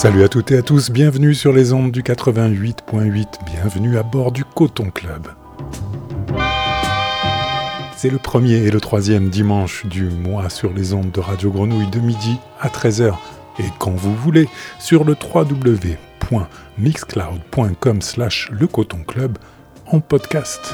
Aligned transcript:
Salut 0.00 0.24
à 0.24 0.28
toutes 0.30 0.50
et 0.50 0.56
à 0.56 0.62
tous, 0.62 0.90
bienvenue 0.90 1.34
sur 1.34 1.52
les 1.52 1.74
ondes 1.74 1.92
du 1.92 2.02
88.8, 2.02 3.44
bienvenue 3.44 3.98
à 3.98 4.02
bord 4.02 4.32
du 4.32 4.46
Coton 4.46 4.88
Club. 4.88 5.26
C'est 7.98 8.08
le 8.08 8.16
premier 8.16 8.54
et 8.54 8.70
le 8.70 8.80
troisième 8.80 9.28
dimanche 9.28 9.84
du 9.84 10.04
mois 10.04 10.48
sur 10.48 10.72
les 10.72 10.94
ondes 10.94 11.10
de 11.10 11.20
Radio 11.20 11.50
Grenouille 11.50 11.90
de 11.90 12.00
midi 12.00 12.38
à 12.62 12.68
13h 12.68 13.14
et 13.58 13.64
quand 13.78 13.90
vous 13.90 14.16
voulez 14.16 14.48
sur 14.78 15.04
le 15.04 15.14
www.mixcloud.com 15.22 18.00
slash 18.00 18.48
le 18.52 18.66
coton 18.66 19.04
club 19.06 19.36
en 19.84 20.00
podcast. 20.00 20.72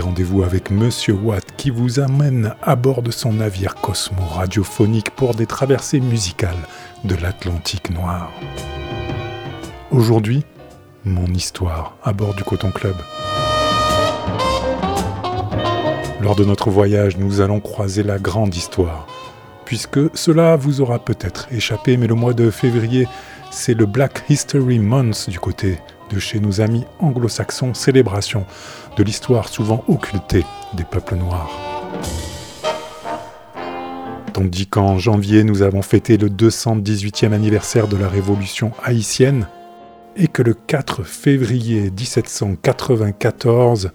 Rendez-vous 0.00 0.42
avec 0.42 0.70
Monsieur 0.70 1.12
Watt 1.12 1.44
qui 1.56 1.68
vous 1.68 2.00
amène 2.00 2.54
à 2.62 2.76
bord 2.76 3.02
de 3.02 3.10
son 3.10 3.34
navire 3.34 3.74
Cosmo 3.74 4.22
radiophonique 4.24 5.10
pour 5.10 5.34
des 5.34 5.46
traversées 5.46 6.00
musicales 6.00 6.56
de 7.04 7.14
l'Atlantique 7.14 7.90
noir. 7.90 8.32
Aujourd'hui, 9.90 10.44
mon 11.04 11.26
histoire 11.26 11.96
à 12.02 12.12
bord 12.12 12.34
du 12.34 12.42
Coton 12.42 12.70
Club. 12.70 12.94
Lors 16.20 16.36
de 16.36 16.44
notre 16.44 16.70
voyage, 16.70 17.18
nous 17.18 17.40
allons 17.40 17.60
croiser 17.60 18.02
la 18.02 18.18
grande 18.18 18.54
histoire. 18.54 19.06
Puisque 19.66 20.16
cela 20.16 20.56
vous 20.56 20.80
aura 20.80 20.98
peut-être 20.98 21.48
échappé, 21.52 21.96
mais 21.96 22.06
le 22.06 22.14
mois 22.14 22.34
de 22.34 22.50
février, 22.50 23.06
c'est 23.50 23.74
le 23.74 23.86
Black 23.86 24.24
History 24.28 24.78
Month 24.78 25.28
du 25.28 25.38
côté 25.38 25.78
de 26.10 26.18
chez 26.18 26.40
nos 26.40 26.60
amis 26.60 26.84
anglo-saxons, 27.00 27.74
célébration 27.74 28.46
de 28.96 29.02
l'histoire 29.02 29.48
souvent 29.48 29.84
occultée 29.88 30.44
des 30.74 30.84
peuples 30.84 31.16
noirs. 31.16 31.50
Tandis 34.32 34.66
qu'en 34.66 34.98
janvier, 34.98 35.44
nous 35.44 35.62
avons 35.62 35.82
fêté 35.82 36.16
le 36.16 36.28
218e 36.28 37.32
anniversaire 37.32 37.86
de 37.86 37.96
la 37.96 38.08
révolution 38.08 38.72
haïtienne, 38.82 39.46
et 40.16 40.28
que 40.28 40.42
le 40.42 40.54
4 40.54 41.04
février 41.04 41.90
1794 41.90 43.92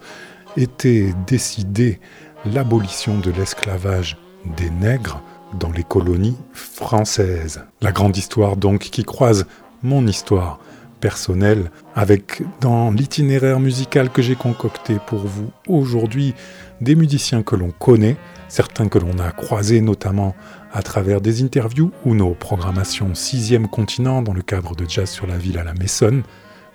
était 0.56 1.12
décidée 1.26 2.00
l'abolition 2.44 3.18
de 3.18 3.30
l'esclavage 3.30 4.16
des 4.56 4.70
nègres 4.70 5.22
dans 5.58 5.70
les 5.70 5.84
colonies 5.84 6.36
françaises. 6.52 7.62
La 7.80 7.92
grande 7.92 8.16
histoire 8.16 8.56
donc 8.56 8.80
qui 8.80 9.04
croise 9.04 9.46
mon 9.82 10.06
histoire 10.06 10.58
personnelle 10.98 11.70
avec 11.94 12.42
dans 12.60 12.90
l'itinéraire 12.90 13.60
musical 13.60 14.10
que 14.10 14.22
j'ai 14.22 14.34
concocté 14.34 14.96
pour 15.06 15.20
vous 15.20 15.50
aujourd'hui 15.66 16.34
des 16.80 16.94
musiciens 16.94 17.42
que 17.42 17.56
l'on 17.56 17.70
connaît, 17.70 18.16
certains 18.48 18.88
que 18.88 18.98
l'on 18.98 19.18
a 19.18 19.30
croisés 19.30 19.80
notamment 19.80 20.34
à 20.72 20.82
travers 20.82 21.20
des 21.20 21.42
interviews 21.42 21.90
ou 22.04 22.14
nos 22.14 22.34
programmations 22.34 23.14
sixième 23.14 23.68
continent 23.68 24.22
dans 24.22 24.34
le 24.34 24.42
cadre 24.42 24.74
de 24.74 24.88
Jazz 24.88 25.10
sur 25.10 25.26
la 25.26 25.38
ville 25.38 25.58
à 25.58 25.64
la 25.64 25.74
Maison, 25.74 26.22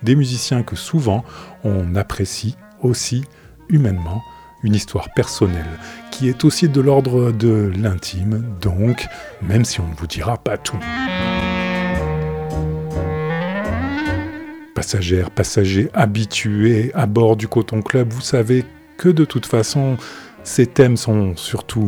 des 0.02 0.16
musiciens 0.16 0.62
que 0.62 0.76
souvent 0.76 1.24
on 1.62 1.94
apprécie 1.94 2.56
aussi 2.82 3.24
humainement, 3.68 4.22
une 4.62 4.74
histoire 4.74 5.12
personnelle 5.14 5.78
qui 6.10 6.28
est 6.28 6.44
aussi 6.44 6.68
de 6.68 6.80
l'ordre 6.80 7.32
de 7.32 7.72
l'intime, 7.76 8.44
donc 8.60 9.06
même 9.42 9.64
si 9.64 9.80
on 9.80 9.88
ne 9.88 9.94
vous 9.94 10.06
dira 10.06 10.38
pas 10.38 10.56
tout. 10.56 10.78
Passagères, 14.74 15.30
passagers 15.30 15.88
habitués 15.94 16.90
à 16.94 17.06
bord 17.06 17.36
du 17.36 17.46
Coton 17.46 17.80
Club, 17.80 18.12
vous 18.12 18.20
savez 18.20 18.64
que 18.98 19.08
de 19.08 19.24
toute 19.24 19.46
façon, 19.46 19.96
ces 20.42 20.66
thèmes 20.66 20.96
sont 20.96 21.36
surtout 21.36 21.86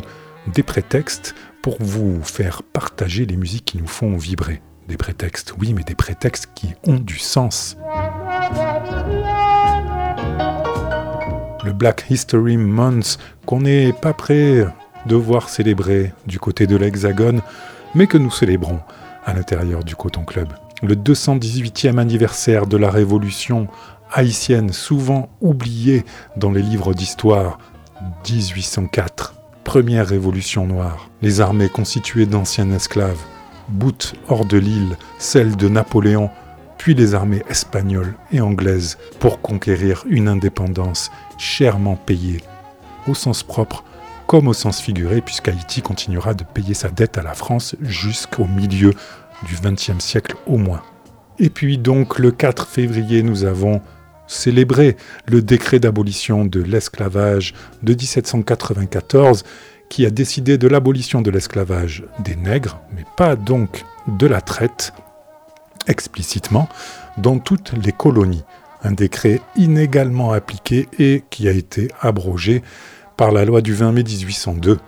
des 0.54 0.62
prétextes 0.62 1.34
pour 1.62 1.78
vous 1.80 2.22
faire 2.22 2.62
partager 2.62 3.26
les 3.26 3.36
musiques 3.36 3.64
qui 3.64 3.78
nous 3.78 3.88
font 3.88 4.16
vibrer. 4.16 4.62
Des 4.86 4.96
prétextes, 4.96 5.54
oui, 5.58 5.74
mais 5.74 5.82
des 5.82 5.96
prétextes 5.96 6.48
qui 6.54 6.74
ont 6.86 6.98
du 6.98 7.18
sens. 7.18 7.76
Le 11.64 11.72
Black 11.72 12.06
History 12.08 12.56
Month 12.56 13.18
qu'on 13.46 13.62
n'est 13.62 13.92
pas 13.92 14.12
prêt 14.12 14.64
de 15.06 15.16
voir 15.16 15.48
célébrer 15.48 16.12
du 16.26 16.38
côté 16.38 16.68
de 16.68 16.76
l'Hexagone, 16.76 17.42
mais 17.96 18.06
que 18.06 18.16
nous 18.16 18.30
célébrons 18.30 18.80
à 19.24 19.34
l'intérieur 19.34 19.82
du 19.82 19.96
Coton 19.96 20.24
Club. 20.24 20.48
Le 20.82 20.94
218e 20.94 21.96
anniversaire 21.96 22.66
de 22.66 22.76
la 22.76 22.90
Révolution 22.90 23.66
haïtienne, 24.12 24.74
souvent 24.74 25.30
oubliée 25.40 26.04
dans 26.36 26.50
les 26.50 26.60
livres 26.60 26.92
d'histoire, 26.92 27.58
1804, 28.28 29.34
première 29.64 30.06
révolution 30.06 30.66
noire. 30.66 31.08
Les 31.22 31.40
armées 31.40 31.70
constituées 31.70 32.26
d'anciens 32.26 32.70
esclaves, 32.72 33.22
Bout 33.68 34.12
hors 34.28 34.44
de 34.44 34.58
l'île, 34.58 34.98
celle 35.18 35.56
de 35.56 35.68
Napoléon, 35.68 36.28
puis 36.76 36.94
les 36.94 37.14
armées 37.14 37.42
espagnoles 37.48 38.14
et 38.30 38.42
anglaises 38.42 38.98
pour 39.18 39.40
conquérir 39.40 40.04
une 40.06 40.28
indépendance 40.28 41.10
chèrement 41.38 41.96
payée, 41.96 42.42
au 43.08 43.14
sens 43.14 43.42
propre 43.42 43.82
comme 44.26 44.48
au 44.48 44.52
sens 44.52 44.80
figuré, 44.80 45.20
puisqu'Haïti 45.20 45.82
continuera 45.82 46.34
de 46.34 46.44
payer 46.44 46.74
sa 46.74 46.88
dette 46.88 47.16
à 47.16 47.22
la 47.22 47.34
France 47.34 47.76
jusqu'au 47.80 48.44
milieu 48.44 48.92
du 49.44 49.56
XXe 49.62 49.98
siècle 49.98 50.36
au 50.46 50.56
moins. 50.56 50.82
Et 51.38 51.50
puis 51.50 51.78
donc 51.78 52.18
le 52.18 52.30
4 52.30 52.66
février, 52.66 53.22
nous 53.22 53.44
avons 53.44 53.80
célébré 54.26 54.96
le 55.26 55.42
décret 55.42 55.78
d'abolition 55.78 56.44
de 56.44 56.60
l'esclavage 56.60 57.54
de 57.82 57.92
1794 57.92 59.44
qui 59.88 60.04
a 60.04 60.10
décidé 60.10 60.58
de 60.58 60.66
l'abolition 60.66 61.22
de 61.22 61.30
l'esclavage 61.30 62.04
des 62.18 62.34
nègres, 62.34 62.80
mais 62.94 63.04
pas 63.16 63.36
donc 63.36 63.84
de 64.08 64.26
la 64.26 64.40
traite, 64.40 64.92
explicitement, 65.86 66.68
dans 67.18 67.38
toutes 67.38 67.72
les 67.84 67.92
colonies. 67.92 68.44
Un 68.82 68.92
décret 68.92 69.40
inégalement 69.56 70.32
appliqué 70.32 70.88
et 70.98 71.24
qui 71.30 71.48
a 71.48 71.52
été 71.52 71.88
abrogé 72.00 72.62
par 73.16 73.32
la 73.32 73.44
loi 73.44 73.60
du 73.60 73.74
20 73.74 73.92
mai 73.92 74.02
1802. 74.02 74.78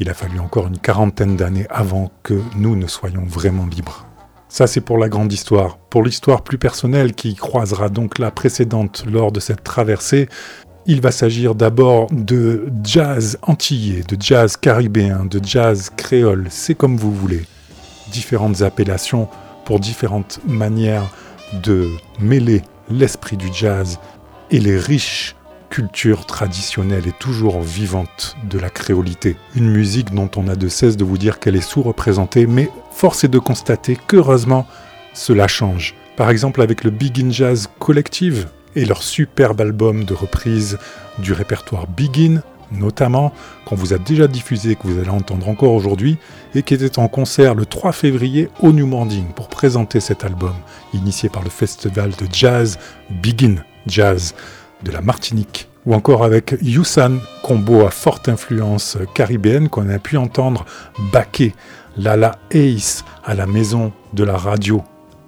Il 0.00 0.08
a 0.08 0.14
fallu 0.14 0.40
encore 0.40 0.66
une 0.66 0.78
quarantaine 0.78 1.36
d'années 1.36 1.66
avant 1.68 2.10
que 2.22 2.40
nous 2.56 2.74
ne 2.74 2.86
soyons 2.86 3.24
vraiment 3.26 3.66
libres. 3.66 4.06
Ça, 4.48 4.66
c'est 4.66 4.80
pour 4.80 4.96
la 4.96 5.10
grande 5.10 5.30
histoire. 5.30 5.76
Pour 5.76 6.02
l'histoire 6.02 6.42
plus 6.42 6.56
personnelle 6.56 7.12
qui 7.12 7.34
croisera 7.34 7.90
donc 7.90 8.18
la 8.18 8.30
précédente 8.30 9.04
lors 9.06 9.30
de 9.30 9.40
cette 9.40 9.62
traversée, 9.62 10.30
il 10.86 11.02
va 11.02 11.10
s'agir 11.10 11.54
d'abord 11.54 12.06
de 12.10 12.64
jazz 12.82 13.38
antillais, 13.42 14.02
de 14.08 14.16
jazz 14.18 14.56
caribéen, 14.56 15.26
de 15.26 15.38
jazz 15.44 15.90
créole, 15.94 16.46
c'est 16.48 16.74
comme 16.74 16.96
vous 16.96 17.12
voulez. 17.12 17.42
Différentes 18.10 18.62
appellations 18.62 19.28
pour 19.66 19.80
différentes 19.80 20.40
manières 20.48 21.08
de 21.62 21.90
mêler 22.18 22.62
l'esprit 22.88 23.36
du 23.36 23.50
jazz 23.52 23.98
et 24.50 24.60
les 24.60 24.78
riches 24.78 25.36
cultures 25.70 26.26
traditionnelles 26.26 27.06
et 27.06 27.12
toujours 27.12 27.62
vivantes 27.62 28.36
de 28.44 28.58
la 28.58 28.68
créolité. 28.68 29.36
Une 29.54 29.70
musique 29.70 30.12
dont 30.12 30.30
on 30.36 30.48
a 30.48 30.56
de 30.56 30.68
cesse 30.68 30.96
de 30.96 31.04
vous 31.04 31.16
dire 31.16 31.38
qu'elle 31.38 31.56
est 31.56 31.60
sous-représentée, 31.60 32.46
mais 32.46 32.68
force 32.90 33.24
est 33.24 33.28
de 33.28 33.38
constater 33.38 33.96
qu'heureusement, 34.06 34.66
cela 35.14 35.48
change. 35.48 35.94
Par 36.16 36.28
exemple 36.28 36.60
avec 36.60 36.84
le 36.84 36.90
Big 36.90 37.30
Jazz 37.30 37.68
Collective 37.78 38.48
et 38.76 38.84
leur 38.84 39.02
superbe 39.02 39.60
album 39.60 40.04
de 40.04 40.12
reprise 40.12 40.78
du 41.18 41.32
répertoire 41.32 41.86
Begin, 41.86 42.42
notamment, 42.72 43.32
qu'on 43.64 43.74
vous 43.74 43.92
a 43.92 43.98
déjà 43.98 44.28
diffusé, 44.28 44.76
que 44.76 44.86
vous 44.86 44.98
allez 44.98 45.10
entendre 45.10 45.48
encore 45.48 45.72
aujourd'hui, 45.72 46.18
et 46.54 46.62
qui 46.62 46.74
était 46.74 46.98
en 46.98 47.08
concert 47.08 47.54
le 47.54 47.66
3 47.66 47.92
février 47.92 48.48
au 48.60 48.72
New 48.72 48.86
Morning 48.86 49.32
pour 49.34 49.48
présenter 49.48 50.00
cet 50.00 50.24
album, 50.24 50.54
initié 50.94 51.28
par 51.28 51.42
le 51.42 51.50
festival 51.50 52.10
de 52.10 52.26
jazz 52.32 52.78
Begin 53.10 53.56
Jazz 53.86 54.34
de 54.82 54.90
la 54.90 55.00
Martinique 55.00 55.68
ou 55.86 55.94
encore 55.94 56.24
avec 56.24 56.56
Yusan, 56.60 57.18
combo 57.42 57.86
à 57.86 57.90
forte 57.90 58.28
influence 58.28 58.98
caribéenne 59.14 59.68
qu'on 59.68 59.88
a 59.88 59.98
pu 59.98 60.16
entendre 60.16 60.66
baquer 61.12 61.54
Lala 61.96 62.38
Ace 62.50 63.04
à 63.24 63.34
la 63.34 63.46
maison 63.46 63.92
de 64.12 64.24
la 64.24 64.36
radio 64.36 64.82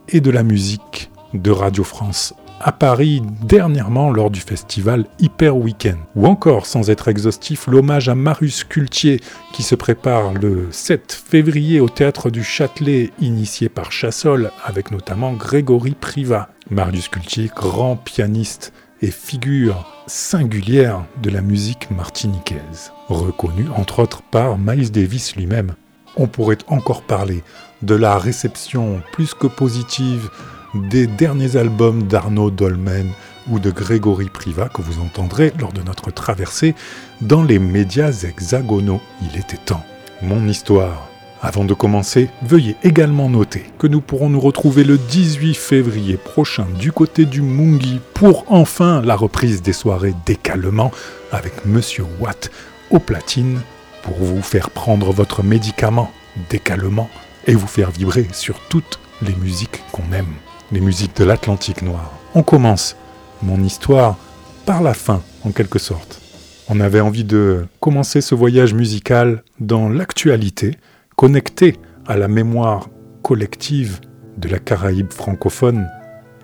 et 0.08 0.20
de 0.20 0.31
la 0.31 0.43
musique 0.43 1.10
de 1.34 1.50
Radio 1.50 1.84
France 1.84 2.34
à 2.64 2.70
Paris 2.70 3.22
dernièrement 3.43 4.10
lors 4.10 4.31
du 4.31 4.40
festival 4.40 5.06
Hyper 5.19 5.56
Weekend. 5.56 5.98
Ou 6.14 6.26
encore, 6.26 6.66
sans 6.66 6.90
être 6.90 7.08
exhaustif, 7.08 7.66
l'hommage 7.66 8.08
à 8.08 8.14
Marius 8.14 8.62
Cultier 8.64 9.20
qui 9.52 9.62
se 9.62 9.75
prépare 9.75 10.32
le 10.32 10.69
7 10.70 11.12
février 11.12 11.81
au 11.81 11.88
théâtre 11.88 12.31
du 12.31 12.44
Châtelet, 12.44 13.10
initié 13.20 13.69
par 13.69 13.90
Chassol, 13.90 14.50
avec 14.64 14.90
notamment 14.93 15.32
Grégory 15.32 15.96
Privat. 16.00 16.50
Marius 16.70 17.08
Cultier, 17.08 17.50
grand 17.55 17.96
pianiste 17.96 18.72
et 19.02 19.10
figure 19.10 19.84
singulière 20.06 21.04
de 21.22 21.31
la 21.31 21.43
musique 21.43 21.90
martiniquaise, 21.90 22.93
reconnue 23.08 23.69
entre 23.76 24.00
autres 24.00 24.22
par 24.22 24.56
Miles 24.58 24.93
Davis 24.93 25.37
lui-même. 25.37 25.75
On 26.16 26.28
pourrait 26.28 26.58
encore 26.69 27.02
parler 27.02 27.43
de 27.82 27.94
la 27.94 28.16
réception 28.16 29.02
plus 29.12 29.34
que 29.34 29.46
positive 29.46 30.31
des 30.75 31.06
derniers 31.06 31.56
albums 31.56 32.04
d'Arnaud 32.04 32.50
Dolmen 32.50 33.10
ou 33.50 33.58
de 33.58 33.70
Grégory 33.70 34.28
Privat 34.28 34.69
que 34.69 34.82
vous 34.82 35.02
entendrez 35.02 35.52
lors 35.58 35.72
de 35.72 35.82
notre 35.82 36.10
traversée 36.10 36.75
dans 37.20 37.43
les 37.43 37.58
médias 37.58 38.25
hexagonaux. 38.25 39.00
Il 39.22 39.38
était 39.38 39.56
temps. 39.56 39.84
Mon 40.22 40.46
histoire 40.46 41.12
Avant 41.44 41.65
de 41.65 41.75
commencer, 41.75 42.31
veuillez 42.43 42.77
également 42.85 43.29
noter 43.29 43.65
que 43.81 43.89
nous 43.89 44.00
pourrons 44.00 44.29
nous 44.29 44.39
retrouver 44.39 44.85
le 44.85 44.97
18 44.97 45.55
février 45.55 46.17
prochain 46.17 46.69
du 46.79 46.93
côté 46.93 47.25
du 47.25 47.43
Mungi 47.43 47.99
pour 48.15 48.44
enfin 48.47 49.03
la 49.03 49.17
reprise 49.17 49.61
des 49.61 49.73
soirées 49.73 50.15
décalement 50.25 50.93
avec 51.33 51.67
Monsieur 51.67 52.05
Watt 52.21 52.53
au 52.91 53.00
platine 53.00 53.61
pour 54.05 54.15
vous 54.15 54.41
faire 54.41 54.71
prendre 54.71 55.11
votre 55.11 55.43
médicament 55.43 56.12
décalement 56.49 57.11
et 57.49 57.56
vous 57.56 57.67
faire 57.67 57.91
vibrer 57.91 58.29
sur 58.31 58.61
toutes 58.69 59.00
les 59.21 59.35
musiques 59.35 59.83
qu'on 59.91 60.12
aime, 60.12 60.33
les 60.71 60.81
musiques 60.81 61.17
de 61.17 61.25
l'Atlantique 61.25 61.83
noir. 61.83 62.12
On 62.37 62.44
commence 62.44 62.94
mon 63.43 63.61
histoire 63.65 64.17
par 64.65 64.81
la 64.81 64.94
fin 64.94 65.21
en 65.44 65.50
quelque 65.50 65.81
sorte. 65.81 66.21
On 66.69 66.79
avait 66.79 67.00
envie 67.00 67.25
de 67.25 67.67
commencer 67.81 68.21
ce 68.21 68.37
voyage 68.37 68.75
musical 68.75 69.43
dans 69.59 69.89
l'actualité 69.89 70.79
connecté 71.17 71.76
à 72.06 72.17
la 72.17 72.29
mémoire 72.29 72.88
collective 73.23 74.00
de 74.37 74.49
la 74.49 74.59
Caraïbe 74.59 75.12
francophone 75.12 75.88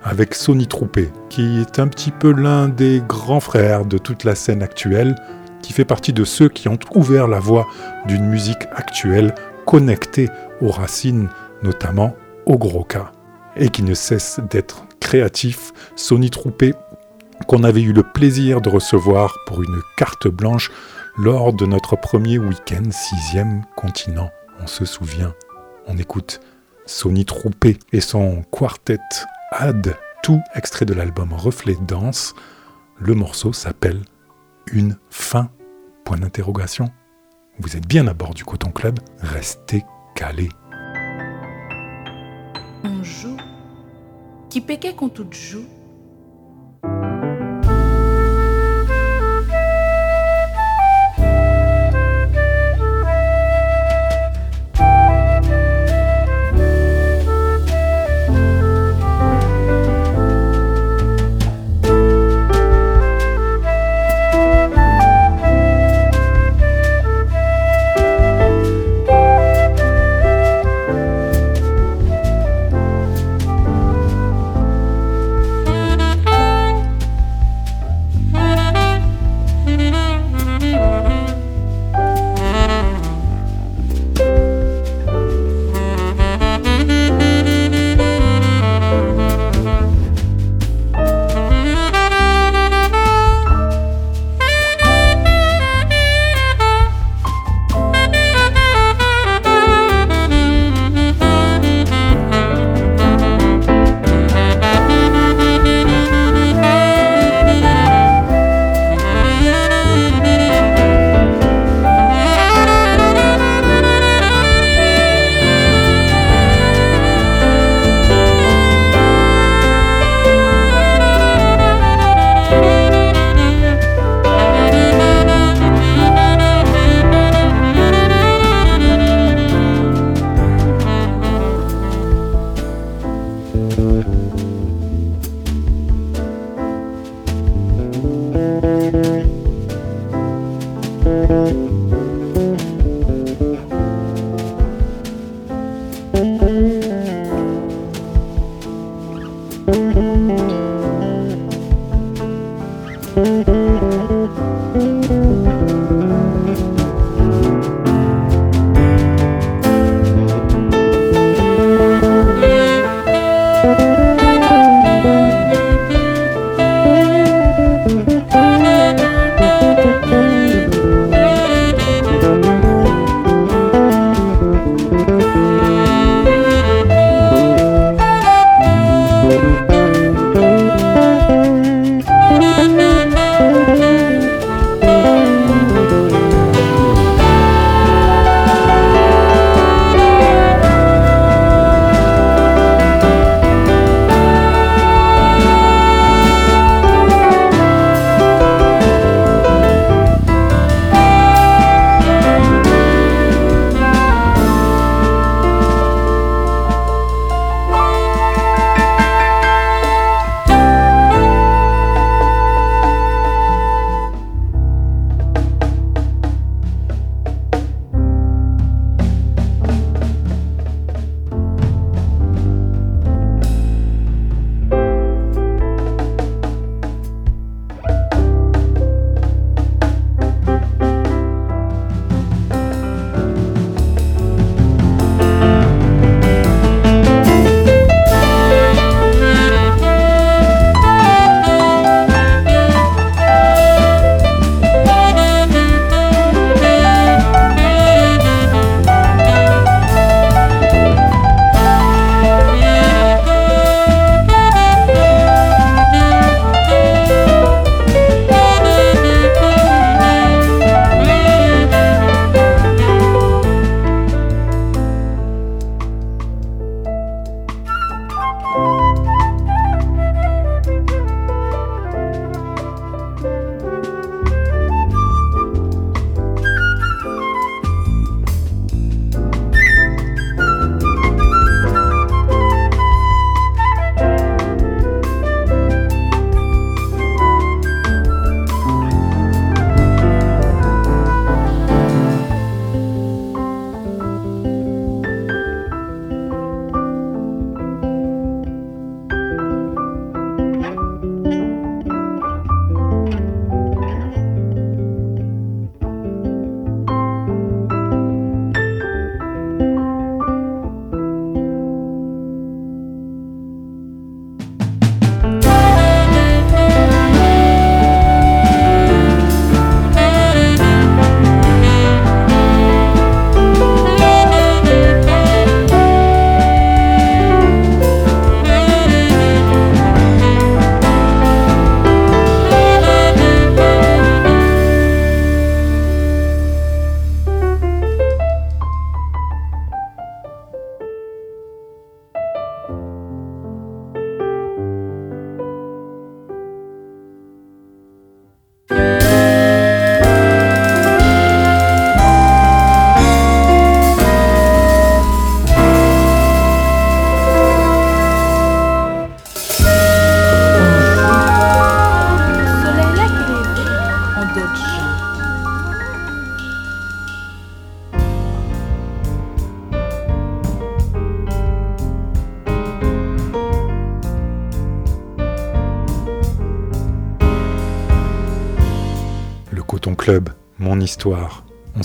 avec 0.02 0.34
Sonny 0.34 0.66
Troupé, 0.66 1.10
qui 1.28 1.60
est 1.60 1.78
un 1.78 1.88
petit 1.88 2.10
peu 2.10 2.32
l'un 2.32 2.68
des 2.68 3.02
grands 3.06 3.40
frères 3.40 3.84
de 3.84 3.98
toute 3.98 4.24
la 4.24 4.34
scène 4.34 4.62
actuelle, 4.62 5.16
qui 5.62 5.72
fait 5.72 5.84
partie 5.84 6.12
de 6.12 6.24
ceux 6.24 6.48
qui 6.48 6.68
ont 6.68 6.78
ouvert 6.94 7.26
la 7.28 7.40
voie 7.40 7.66
d'une 8.06 8.26
musique 8.26 8.66
actuelle 8.72 9.34
connectée 9.66 10.28
aux 10.60 10.70
racines, 10.70 11.28
notamment 11.62 12.14
au 12.46 12.56
gros 12.56 12.84
cas, 12.84 13.10
et 13.56 13.68
qui 13.68 13.82
ne 13.82 13.94
cesse 13.94 14.40
d'être 14.50 14.86
créatif. 15.00 15.72
Sonny 15.96 16.30
Troupé, 16.30 16.74
qu'on 17.46 17.64
avait 17.64 17.82
eu 17.82 17.92
le 17.92 18.02
plaisir 18.02 18.60
de 18.60 18.68
recevoir 18.68 19.36
pour 19.46 19.62
une 19.62 19.80
carte 19.96 20.28
blanche 20.28 20.70
lors 21.16 21.52
de 21.52 21.66
notre 21.66 21.96
premier 21.96 22.38
week-end 22.38 22.90
sixième 22.90 23.62
continent 23.76 24.30
on 24.60 24.66
se 24.66 24.84
souvient, 24.84 25.34
on 25.86 25.96
écoute 25.96 26.40
Sony 26.86 27.24
Troupé 27.24 27.78
et 27.92 28.00
son 28.00 28.42
quartet 28.50 28.98
Ad, 29.52 29.96
tout 30.22 30.40
extrait 30.54 30.84
de 30.84 30.94
l'album 30.94 31.32
Reflet 31.32 31.76
Danse. 31.86 32.34
Le 32.98 33.14
morceau 33.14 33.52
s'appelle 33.52 34.02
Une 34.72 34.96
fin 35.10 35.50
Point 36.04 36.18
d'interrogation. 36.18 36.90
Vous 37.58 37.76
êtes 37.76 37.86
bien 37.86 38.06
à 38.06 38.14
bord 38.14 38.34
du 38.34 38.44
Coton 38.44 38.70
Club, 38.70 38.98
restez 39.20 39.84
calés. 40.14 40.50
On 42.84 43.02
joue, 43.02 43.36
qui 44.48 44.60
péquait 44.60 44.94
qu'on 44.94 45.08
tout 45.08 45.26
joue 45.30 45.66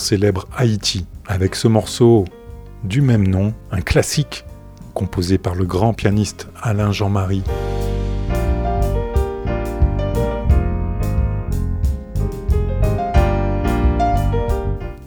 célèbre 0.03 0.48
Haïti 0.55 1.05
avec 1.25 1.55
ce 1.55 1.69
morceau 1.69 2.25
du 2.83 3.01
même 3.01 3.25
nom, 3.25 3.53
un 3.72 3.79
classique 3.79 4.43
composé 4.93 5.38
par 5.38 5.55
le 5.55 5.63
grand 5.63 5.93
pianiste 5.93 6.50
Alain 6.62 6.91
Jean-Marie. 6.91 7.43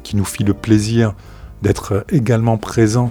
qui 0.02 0.16
nous 0.16 0.24
fit 0.24 0.44
le 0.44 0.54
plaisir 0.54 1.14
d'être 1.62 2.06
également 2.10 2.56
présent 2.58 3.10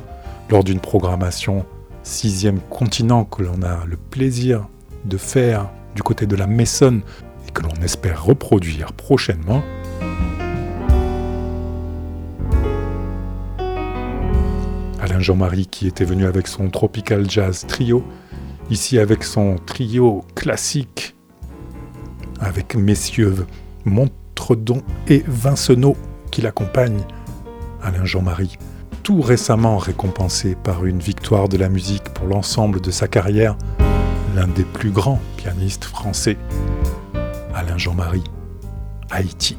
lors 0.50 0.64
d'une 0.64 0.80
programmation 0.80 1.66
sixième 2.04 2.62
continent 2.62 3.26
que 3.26 3.44
l'on 3.44 3.62
a 3.64 3.86
le 3.86 3.98
plaisir 3.98 4.68
de 5.04 5.18
faire 5.18 5.70
du 5.94 6.02
côté 6.02 6.26
de 6.26 6.36
la 6.36 6.48
Messonne 6.48 7.02
et 7.48 7.52
que 7.52 7.62
l'on 7.62 7.84
espère 7.84 8.24
reproduire 8.24 8.94
prochainement. 8.94 9.62
Jean-Marie 15.26 15.66
qui 15.66 15.88
était 15.88 16.06
venu 16.06 16.28
avec 16.28 16.48
son 16.48 16.70
Tropical 16.70 17.28
Jazz 17.28 17.66
Trio, 17.68 18.04
ici 18.70 19.00
avec 19.00 19.24
son 19.24 19.56
trio 19.56 20.24
classique, 20.36 21.16
avec 22.40 22.76
messieurs 22.76 23.48
Montredon 23.86 24.84
et 25.08 25.24
Vincenot 25.28 25.98
qui 26.30 26.44
l'accompagnent, 26.44 27.02
Alain 27.82 28.06
Jean-Marie 28.06 28.60
tout 29.02 29.22
récemment 29.22 29.78
récompensé 29.78 30.56
par 30.64 30.86
une 30.86 31.00
victoire 31.00 31.50
de 31.50 31.58
la 31.58 31.70
musique 31.70 32.10
pour 32.10 32.28
l'ensemble 32.28 32.80
de 32.80 32.92
sa 32.92 33.08
carrière, 33.08 33.56
l'un 34.36 34.48
des 34.48 34.64
plus 34.64 34.92
grands 34.92 35.20
pianistes 35.38 35.86
français, 35.86 36.38
Alain 37.54 37.78
Jean-Marie, 37.78 38.24
Haïti. 39.10 39.58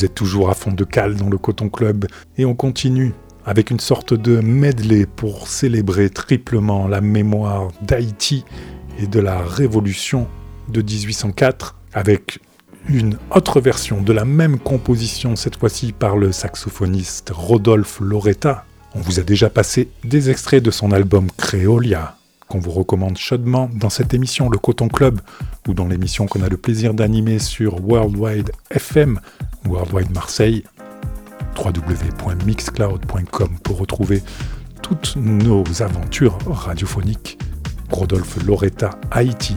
Vous 0.00 0.06
êtes 0.06 0.14
toujours 0.14 0.48
à 0.48 0.54
fond 0.54 0.72
de 0.72 0.84
cale 0.84 1.16
dans 1.16 1.28
le 1.28 1.36
Coton 1.36 1.68
Club 1.68 2.06
et 2.38 2.46
on 2.46 2.54
continue 2.54 3.12
avec 3.44 3.70
une 3.70 3.80
sorte 3.80 4.14
de 4.14 4.40
medley 4.40 5.04
pour 5.04 5.46
célébrer 5.46 6.08
triplement 6.08 6.88
la 6.88 7.02
mémoire 7.02 7.68
d'Haïti 7.82 8.46
et 8.98 9.06
de 9.06 9.20
la 9.20 9.42
révolution 9.42 10.26
de 10.68 10.80
1804 10.80 11.76
avec 11.92 12.38
une 12.88 13.18
autre 13.30 13.60
version 13.60 14.00
de 14.00 14.14
la 14.14 14.24
même 14.24 14.58
composition, 14.58 15.36
cette 15.36 15.56
fois-ci 15.56 15.92
par 15.92 16.16
le 16.16 16.32
saxophoniste 16.32 17.30
Rodolphe 17.34 18.00
Loretta. 18.00 18.64
On 18.94 19.00
vous 19.00 19.20
a 19.20 19.22
déjà 19.22 19.50
passé 19.50 19.90
des 20.02 20.30
extraits 20.30 20.62
de 20.62 20.70
son 20.70 20.92
album 20.92 21.26
Créolia, 21.36 22.16
qu'on 22.48 22.58
vous 22.58 22.70
recommande 22.70 23.18
chaudement 23.18 23.68
dans 23.74 23.90
cette 23.90 24.14
émission 24.14 24.48
Le 24.48 24.56
Coton 24.56 24.88
Club, 24.88 25.20
ou 25.68 25.74
dans 25.74 25.88
l'émission 25.88 26.26
qu'on 26.26 26.42
a 26.42 26.48
le 26.48 26.56
plaisir 26.56 26.94
d'animer 26.94 27.38
sur 27.38 27.86
Worldwide 27.86 28.50
FM, 28.70 29.20
Worldwide 29.66 30.12
Marseille, 30.12 30.64
www.mixcloud.com 31.56 33.58
pour 33.62 33.78
retrouver 33.78 34.22
toutes 34.82 35.16
nos 35.16 35.64
aventures 35.80 36.36
radiophoniques. 36.46 37.38
Rodolphe 37.90 38.44
Loretta, 38.44 38.90
Haïti. 39.10 39.56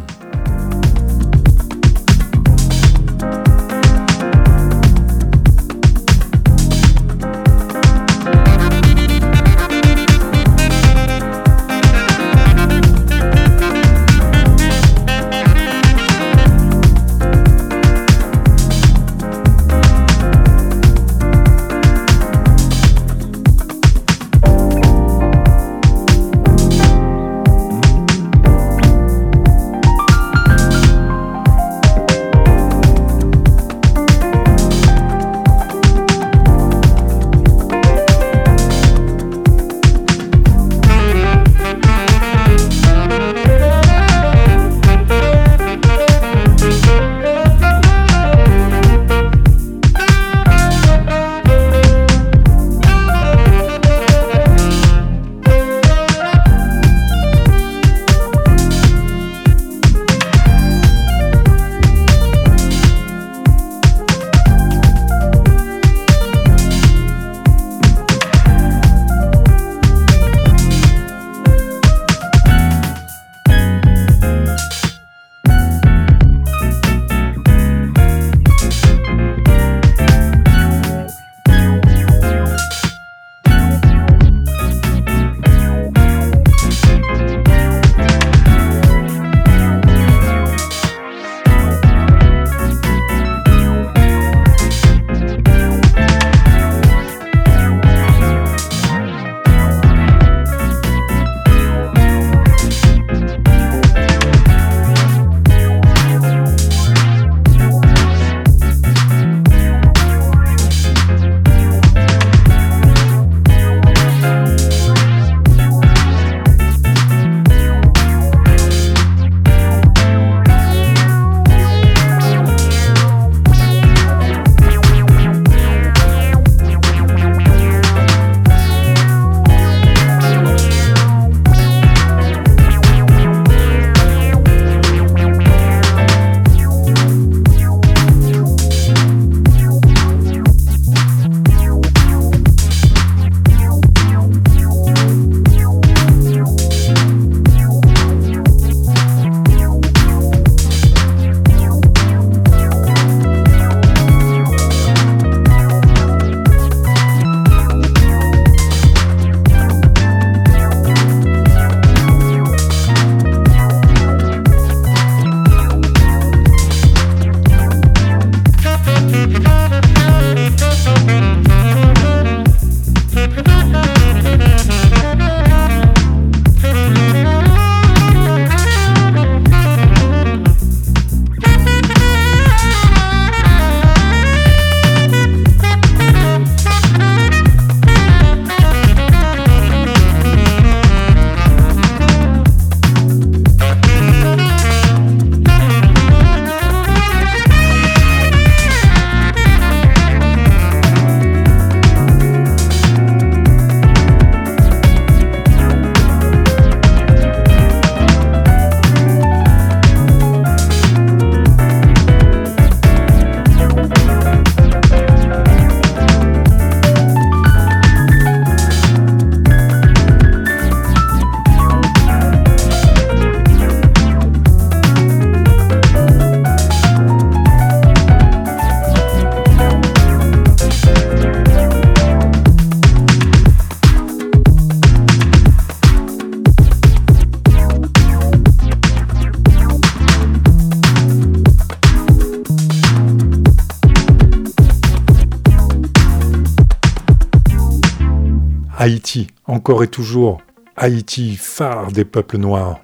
Encore 249.64 249.82
et 249.82 249.88
toujours, 249.88 250.42
Haïti, 250.76 251.38
phare 251.38 251.94
des 251.94 252.04
peuples 252.04 252.36
noirs, 252.36 252.82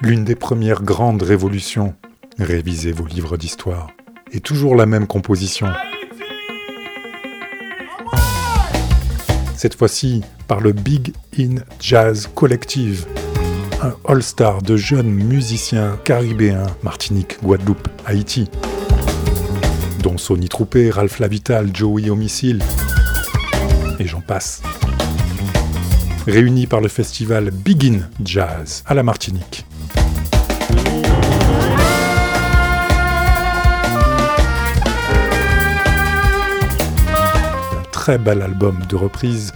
l'une 0.00 0.24
des 0.24 0.36
premières 0.36 0.84
grandes 0.84 1.22
révolutions. 1.22 1.96
Révisez 2.38 2.92
vos 2.92 3.04
livres 3.04 3.36
d'histoire. 3.36 3.88
Et 4.30 4.38
toujours 4.38 4.76
la 4.76 4.86
même 4.86 5.08
composition. 5.08 5.66
cette 9.56 9.74
fois-ci 9.74 10.22
par 10.46 10.60
le 10.60 10.70
Big 10.70 11.12
In 11.36 11.56
Jazz 11.80 12.28
Collective, 12.32 13.06
un 13.82 13.96
all-star 14.06 14.62
de 14.62 14.76
jeunes 14.76 15.10
musiciens 15.10 15.98
caribéens, 16.04 16.68
Martinique, 16.84 17.38
Guadeloupe, 17.42 17.88
Haïti, 18.06 18.48
dont 20.00 20.16
Sony 20.16 20.48
Troupé, 20.48 20.90
Ralph 20.90 21.18
Lavital, 21.18 21.74
Joey 21.74 22.08
Homicile, 22.08 22.62
et 23.98 24.06
j'en 24.06 24.20
passe. 24.20 24.62
Réunis 26.26 26.66
par 26.66 26.80
le 26.80 26.88
festival 26.88 27.50
Begin 27.50 28.00
Jazz 28.22 28.84
à 28.86 28.94
la 28.94 29.02
Martinique. 29.02 29.64
Un 37.16 37.82
très 37.90 38.18
bel 38.18 38.42
album 38.42 38.78
de 38.88 38.96
reprise 38.96 39.52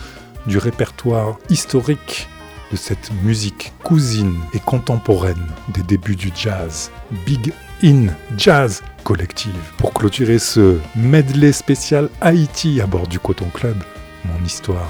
du 0.46 0.56
répertoire 0.56 1.36
historique 1.50 2.28
de 2.72 2.76
cette 2.76 3.10
musique 3.22 3.72
cousine 3.82 4.36
et 4.54 4.58
contemporaine 4.58 5.46
des 5.74 5.82
débuts 5.82 6.16
du 6.16 6.30
jazz. 6.34 6.90
Big 7.26 7.52
In 7.82 8.06
Jazz 8.38 8.82
Collective. 9.04 9.52
Pour 9.76 9.92
clôturer 9.92 10.38
ce 10.38 10.78
medley 10.96 11.52
spécial 11.52 12.08
Haïti 12.22 12.80
à 12.80 12.86
bord 12.86 13.06
du 13.06 13.18
Coton 13.18 13.50
Club, 13.52 13.76
mon 14.24 14.44
histoire. 14.44 14.88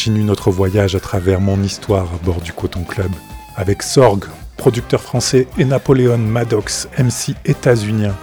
Continue 0.00 0.24
notre 0.24 0.50
voyage 0.50 0.94
à 0.94 1.00
travers 1.00 1.42
mon 1.42 1.62
histoire 1.62 2.06
à 2.06 2.24
bord 2.24 2.40
du 2.40 2.54
Coton 2.54 2.84
Club. 2.84 3.10
Avec 3.54 3.82
Sorg, 3.82 4.24
producteur 4.56 5.02
français, 5.02 5.46
et 5.58 5.66
Napoléon 5.66 6.16
Maddox, 6.16 6.88
MC 6.96 7.34
états-unien, 7.44 8.14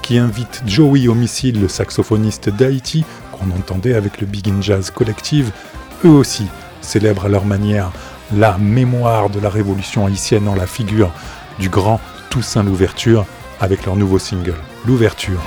qui 0.00 0.16
invite 0.16 0.62
Joey 0.66 1.08
Homicide, 1.08 1.60
le 1.60 1.68
saxophoniste 1.68 2.48
d'Haïti, 2.48 3.04
qu'on 3.30 3.50
entendait 3.50 3.92
avec 3.92 4.22
le 4.22 4.26
Big 4.26 4.48
in 4.48 4.62
Jazz 4.62 4.90
Collective, 4.90 5.50
eux 6.06 6.08
aussi 6.08 6.46
célèbrent 6.80 7.26
à 7.26 7.28
leur 7.28 7.44
manière 7.44 7.92
la 8.34 8.56
mémoire 8.56 9.28
de 9.28 9.38
la 9.38 9.50
révolution 9.50 10.06
haïtienne 10.06 10.48
en 10.48 10.54
la 10.54 10.66
figure 10.66 11.12
du 11.58 11.68
grand 11.68 12.00
Toussaint 12.30 12.62
Louverture 12.62 13.26
avec 13.60 13.84
leur 13.84 13.96
nouveau 13.96 14.18
single, 14.18 14.56
L'ouverture. 14.86 15.42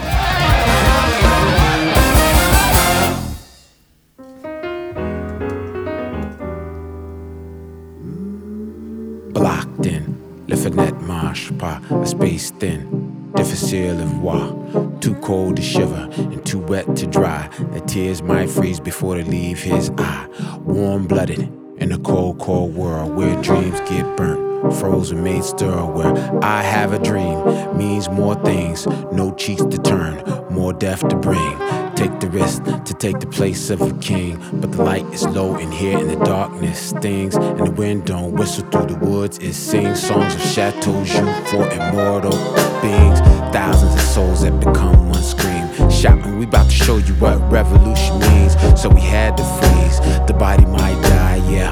Tears 17.96 18.22
might 18.22 18.50
freeze 18.50 18.82
before 18.82 19.16
they 19.16 19.24
leave 19.24 19.58
his 19.58 19.90
eye. 19.98 20.28
Warm 20.66 21.08
blooded 21.08 21.40
in 21.78 21.94
a 21.94 21.98
cold, 22.00 22.40
cold 22.40 22.76
world 22.76 23.16
where 23.16 23.42
dreams 23.42 23.80
get 23.90 24.18
burnt 24.18 24.74
frozen 24.74 25.24
made 25.24 25.46
stir 25.46 25.86
where 25.86 26.14
I 26.44 26.62
have 26.62 26.92
a 26.92 27.00
dream 27.00 27.38
means 27.78 28.10
more 28.10 28.36
things, 28.44 28.86
no 29.14 29.34
cheeks 29.36 29.64
to 29.64 29.78
turn, 29.78 30.22
more 30.50 30.74
death 30.74 31.08
to 31.08 31.16
bring. 31.16 31.58
Take 31.96 32.20
the 32.20 32.28
risk 32.30 32.66
to 32.66 32.94
take 32.94 33.20
the 33.22 33.28
place 33.28 33.70
of 33.70 33.82
a 33.82 33.94
king, 34.00 34.44
but 34.56 34.74
the 34.74 34.84
light 34.84 35.06
is 35.14 35.26
low 35.28 35.56
in 35.56 35.72
here 35.72 35.98
and 35.98 36.10
the 36.10 36.22
darkness 36.26 36.90
stings, 36.90 37.36
and 37.36 37.60
the 37.66 37.72
wind 37.72 38.06
don't 38.06 38.34
whistle 38.34 38.68
through 38.72 38.88
the 38.88 38.98
woods. 38.98 39.38
It 39.38 39.54
sings 39.54 40.06
songs 40.06 40.36
of 40.36 40.42
chateaus 40.42 41.14
you 41.14 41.26
for 41.46 41.66
immortal 41.72 42.38
beings, 42.82 43.22
thousands 43.56 43.96
of 43.96 44.02
souls 44.02 44.42
that 44.42 44.60
become 44.60 45.08
one 45.08 45.24
scream. 45.24 45.55
Shouting, 45.96 46.38
we 46.38 46.46
about 46.46 46.70
to 46.70 46.76
show 46.76 46.98
you 46.98 47.14
what 47.16 47.40
revolution 47.50 48.20
means. 48.20 48.54
So 48.80 48.90
we 48.90 49.00
had 49.00 49.38
to 49.38 49.44
freeze. 49.44 50.00
The 50.28 50.36
body 50.38 50.66
might 50.66 51.02
die, 51.04 51.42
yeah 51.50 51.72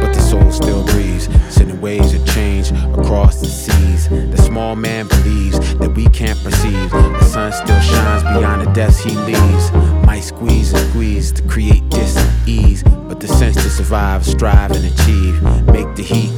But 0.00 0.14
the 0.14 0.20
soul 0.20 0.50
still 0.50 0.82
breathes, 0.86 1.28
sending 1.54 1.78
waves 1.80 2.14
of 2.14 2.26
change 2.26 2.70
across 2.98 3.40
the 3.40 3.48
seas. 3.48 4.08
The 4.08 4.38
small 4.38 4.76
man 4.76 5.08
believes 5.08 5.58
that 5.76 5.90
we 5.94 6.06
can't 6.06 6.42
perceive. 6.42 6.90
The 6.90 7.24
sun 7.24 7.52
still 7.52 7.80
shines 7.80 8.22
beyond 8.22 8.66
the 8.66 8.72
depths 8.72 9.00
he 9.00 9.10
leaves. 9.10 9.72
Might 10.06 10.20
squeeze 10.20 10.72
and 10.72 10.90
squeeze 10.90 11.32
to 11.32 11.42
create 11.42 11.88
this 11.90 12.16
ease, 12.48 12.82
but 12.82 13.20
the 13.20 13.28
sense 13.28 13.56
to 13.56 13.68
survive, 13.68 14.24
strive, 14.24 14.70
and 14.72 14.84
achieve. 14.86 15.42
Make 15.66 15.94
the 15.96 16.02
heat 16.02 16.32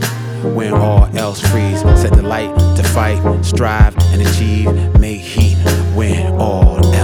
when 0.55 0.75
all 0.75 1.05
else 1.17 1.41
freeze. 1.41 1.81
Set 2.01 2.13
the 2.13 2.23
light 2.23 2.53
to 2.77 2.83
fight, 2.83 3.45
strive, 3.45 3.97
and 4.13 4.23
achieve 4.23 4.98
it 6.09 6.33
all 6.41 6.98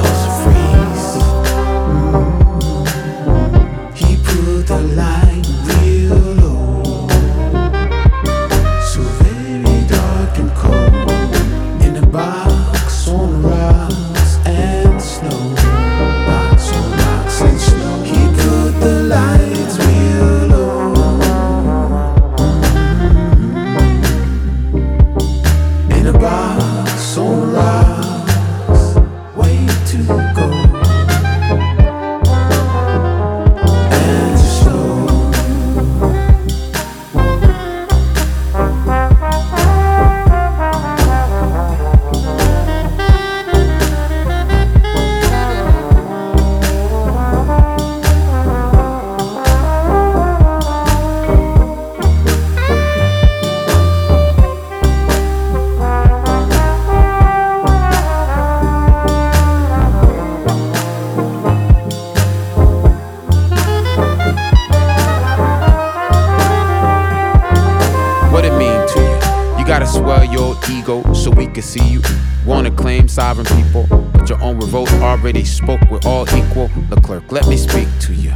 already 75.24 75.44
spoke, 75.44 75.80
we're 75.90 76.00
all 76.04 76.28
equal. 76.36 76.68
The 76.90 77.00
clerk, 77.02 77.32
let 77.32 77.46
me 77.46 77.56
speak 77.56 77.88
to 78.00 78.12
you. 78.12 78.32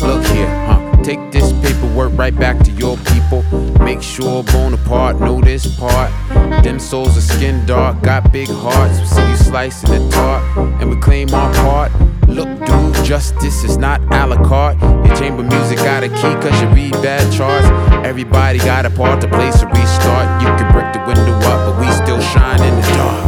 Look 0.00 0.24
here, 0.26 0.46
huh? 0.46 1.02
Take 1.02 1.32
this 1.32 1.52
paperwork 1.62 2.16
right 2.16 2.34
back 2.34 2.62
to 2.64 2.70
your 2.72 2.96
people. 2.98 3.42
Make 3.82 4.02
sure 4.02 4.44
Bonaparte 4.44 5.20
know 5.20 5.40
this 5.40 5.66
part. 5.78 6.10
Them 6.62 6.78
souls 6.78 7.16
are 7.16 7.20
skin 7.20 7.66
dark, 7.66 8.00
got 8.02 8.32
big 8.32 8.48
hearts. 8.48 9.00
We 9.00 9.06
see 9.06 9.28
you 9.28 9.36
slicing 9.36 9.90
the 9.90 10.10
tart, 10.10 10.42
and 10.80 10.90
we 10.90 10.96
claim 10.96 11.32
our 11.34 11.52
part. 11.54 11.92
Look, 12.28 12.48
dude, 12.66 13.04
justice 13.04 13.64
is 13.64 13.78
not 13.78 14.00
a 14.12 14.26
la 14.26 14.36
carte. 14.44 14.78
Your 14.80 15.16
chamber 15.16 15.42
music 15.42 15.78
got 15.78 16.04
a 16.04 16.08
key 16.08 16.34
cause 16.42 16.60
you 16.60 16.68
read 16.68 16.92
bad 17.02 17.32
charts. 17.32 17.66
Everybody 18.06 18.58
got 18.58 18.86
a 18.86 18.90
part 18.90 19.20
to 19.22 19.28
play, 19.28 19.50
so 19.50 19.66
restart. 19.66 20.42
You 20.42 20.48
can 20.56 20.72
break 20.72 20.87
window 21.08 21.38
up, 21.48 21.74
but 21.74 21.80
we 21.80 21.90
still 21.92 22.20
shine 22.20 22.62
in 22.62 22.76
the 22.76 22.82
dark. 22.82 23.27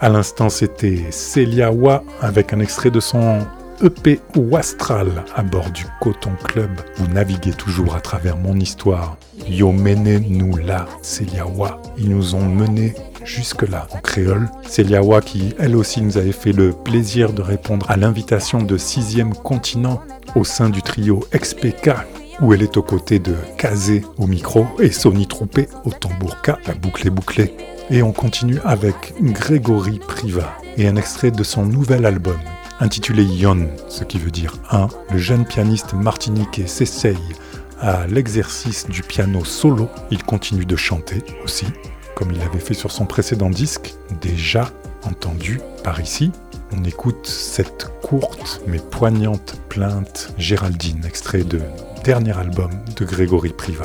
À 0.00 0.08
l'instant, 0.08 0.48
c'était 0.48 0.98
Celia 1.10 1.70
Wa 1.72 2.02
avec 2.22 2.54
un 2.54 2.60
extrait 2.60 2.90
de 2.90 3.00
son 3.00 3.40
EP 3.82 4.18
Wastral 4.34 5.24
à 5.36 5.42
bord 5.42 5.68
du 5.72 5.84
Coton 6.00 6.32
Club. 6.44 6.70
Vous 6.96 7.06
naviguez 7.08 7.52
toujours 7.52 7.94
à 7.94 8.00
travers 8.00 8.38
mon 8.38 8.58
histoire. 8.58 9.18
Yo 9.46 9.72
nous 9.72 10.56
là, 10.56 10.86
Celia 11.02 11.46
Wa. 11.46 11.82
Ils 11.98 12.08
nous 12.08 12.34
ont 12.34 12.48
menés 12.48 12.94
jusque-là 13.24 13.88
en 13.90 13.98
créole. 13.98 14.48
Celia 14.66 15.02
Wa 15.02 15.20
qui, 15.20 15.54
elle 15.58 15.76
aussi, 15.76 16.00
nous 16.00 16.16
avait 16.16 16.32
fait 16.32 16.52
le 16.52 16.72
plaisir 16.72 17.34
de 17.34 17.42
répondre 17.42 17.90
à 17.90 17.98
l'invitation 17.98 18.62
de 18.62 18.78
Sixième 18.78 19.34
Continent 19.34 20.00
au 20.34 20.44
sein 20.44 20.70
du 20.70 20.80
trio 20.80 21.20
XPK 21.34 21.90
où 22.42 22.52
elle 22.52 22.62
est 22.62 22.76
aux 22.76 22.82
côtés 22.82 23.20
de 23.20 23.34
Kazé 23.56 24.04
au 24.18 24.26
micro 24.26 24.66
et 24.80 24.90
Sony 24.90 25.26
Troupé 25.26 25.68
au 25.84 25.90
tambourka, 25.90 26.58
la 26.66 26.74
boucle 26.74 27.06
est 27.06 27.10
bouclée. 27.10 27.54
Et 27.88 28.02
on 28.02 28.12
continue 28.12 28.58
avec 28.64 29.14
Grégory 29.20 30.00
Priva 30.00 30.52
et 30.76 30.88
un 30.88 30.96
extrait 30.96 31.30
de 31.30 31.44
son 31.44 31.64
nouvel 31.64 32.04
album 32.04 32.38
intitulé 32.80 33.22
Yon, 33.24 33.68
ce 33.88 34.02
qui 34.02 34.18
veut 34.18 34.32
dire 34.32 34.56
un. 34.72 34.88
Le 35.12 35.18
jeune 35.18 35.44
pianiste 35.44 35.94
martiniquais 35.94 36.66
s'essaye 36.66 37.16
à 37.80 38.06
l'exercice 38.08 38.88
du 38.88 39.02
piano 39.02 39.44
solo. 39.44 39.88
Il 40.10 40.24
continue 40.24 40.66
de 40.66 40.76
chanter 40.76 41.22
aussi, 41.44 41.66
comme 42.16 42.32
il 42.32 42.38
l'avait 42.38 42.58
fait 42.58 42.74
sur 42.74 42.90
son 42.90 43.06
précédent 43.06 43.50
disque, 43.50 43.94
déjà 44.20 44.70
entendu 45.04 45.60
par 45.84 46.00
ici. 46.00 46.32
On 46.76 46.82
écoute 46.84 47.26
cette 47.26 47.92
courte 48.02 48.62
mais 48.66 48.78
poignante 48.78 49.56
plainte 49.68 50.32
Géraldine, 50.38 51.04
extrait 51.04 51.44
de 51.44 51.60
dernier 52.02 52.36
album 52.36 52.70
de 52.96 53.04
Grégory 53.04 53.50
Priva. 53.50 53.84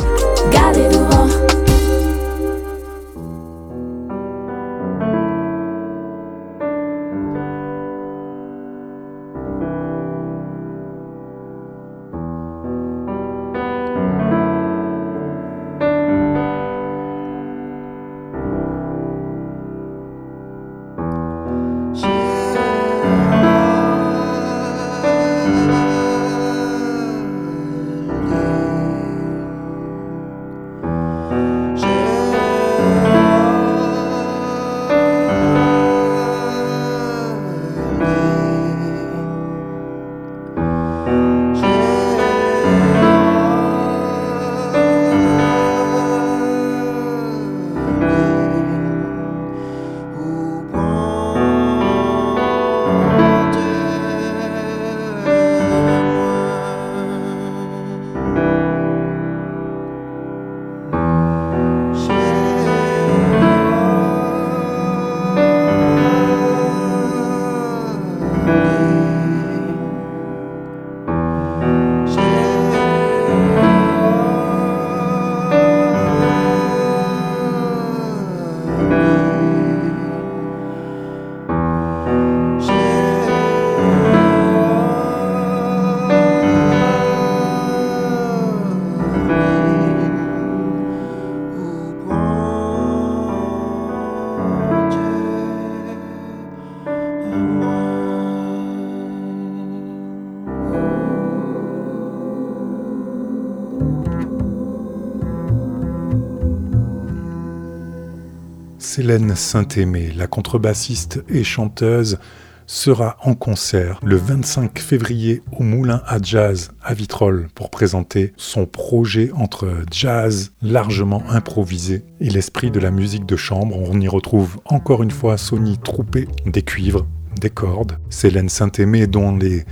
Célène 109.08 109.38
Saint-Aimé, 109.38 110.12
la 110.18 110.28
contrebassiste 110.28 111.24
et 111.30 111.45
chanteuse, 111.45 112.20
sera 112.66 113.16
en 113.24 113.36
concert 113.36 114.01
le 114.03 114.18
25 114.18 114.80
février 114.80 115.43
au 115.53 115.64
Moulin 115.64 116.01
à 116.05 116.22
Jazz 116.22 116.72
à 116.84 116.93
Vitrolles 116.93 117.47
pour 117.55 117.70
présenter 117.70 118.34
son 118.36 118.66
projet 118.66 119.32
entre 119.34 119.70
jazz 119.89 120.51
largement 120.62 121.24
improvisé 121.30 122.03
et 122.20 122.30
l'esprit 122.30 122.70
de 122.70 122.82
la 122.82 122.91
musique 122.91 123.26
de 123.26 123.38
chambre. 123.38 123.78
On 123.78 123.97
y 124.01 124.10
retrouve 124.10 124.60
encore 124.66 125.03
une 125.03 125.12
fois 125.12 125.38
Sony 125.38 125.78
Troupé, 125.78 126.28
des 126.45 126.64
cuivres, 126.64 127.08
des 127.39 127.49
cordes, 127.49 127.99
Célène 128.10 128.49
Saint-Aimé 128.49 129.08
dont 129.08 129.38
les 129.38 129.64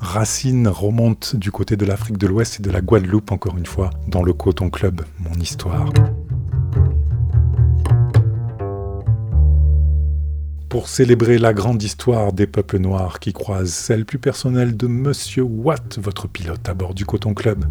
racines 0.00 0.68
remontent 0.68 1.38
du 1.38 1.50
côté 1.50 1.78
de 1.78 1.86
l'Afrique 1.86 2.18
de 2.18 2.26
l'Ouest 2.26 2.60
et 2.60 2.62
de 2.62 2.70
la 2.70 2.82
Guadeloupe 2.82 3.32
encore 3.32 3.56
une 3.56 3.64
fois 3.64 3.88
dans 4.06 4.22
le 4.22 4.34
Coton 4.34 4.68
Club, 4.68 5.00
mon 5.18 5.40
histoire. 5.40 5.88
Pour 10.72 10.88
célébrer 10.88 11.36
la 11.36 11.52
grande 11.52 11.82
histoire 11.82 12.32
des 12.32 12.46
peuples 12.46 12.78
noirs 12.78 13.20
qui 13.20 13.34
croisent 13.34 13.74
celle 13.74 14.06
plus 14.06 14.18
personnelle 14.18 14.74
de 14.74 14.86
Monsieur 14.86 15.42
Watt, 15.42 15.98
votre 16.00 16.28
pilote 16.28 16.66
à 16.66 16.72
bord 16.72 16.94
du 16.94 17.04
Coton 17.04 17.34
Club. 17.34 17.66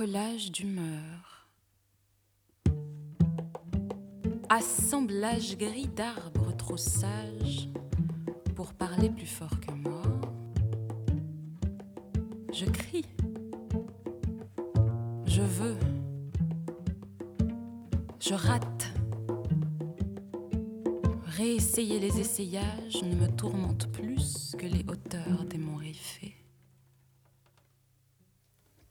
Collage 0.00 0.50
d'humeur. 0.50 1.46
Assemblage 4.48 5.58
gris 5.58 5.88
d'arbres 5.88 6.56
trop 6.56 6.78
sages 6.78 7.68
pour 8.54 8.72
parler 8.72 9.10
plus 9.10 9.26
fort 9.26 9.60
que 9.60 9.72
moi. 9.72 10.00
Je 12.50 12.64
crie. 12.64 13.04
Je 15.26 15.42
veux. 15.42 15.76
Je 18.20 18.32
rate. 18.32 18.94
Réessayer 21.26 22.00
les 22.00 22.18
essayages 22.20 23.02
ne 23.02 23.16
me 23.16 23.26
tourmente 23.36 23.92
plus 23.92 24.56
que 24.58 24.64
les 24.64 24.82
hauteurs 24.88 25.44
des 25.44 25.58
monts 25.58 25.76
riffés. 25.76 26.36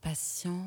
Patience. 0.02 0.59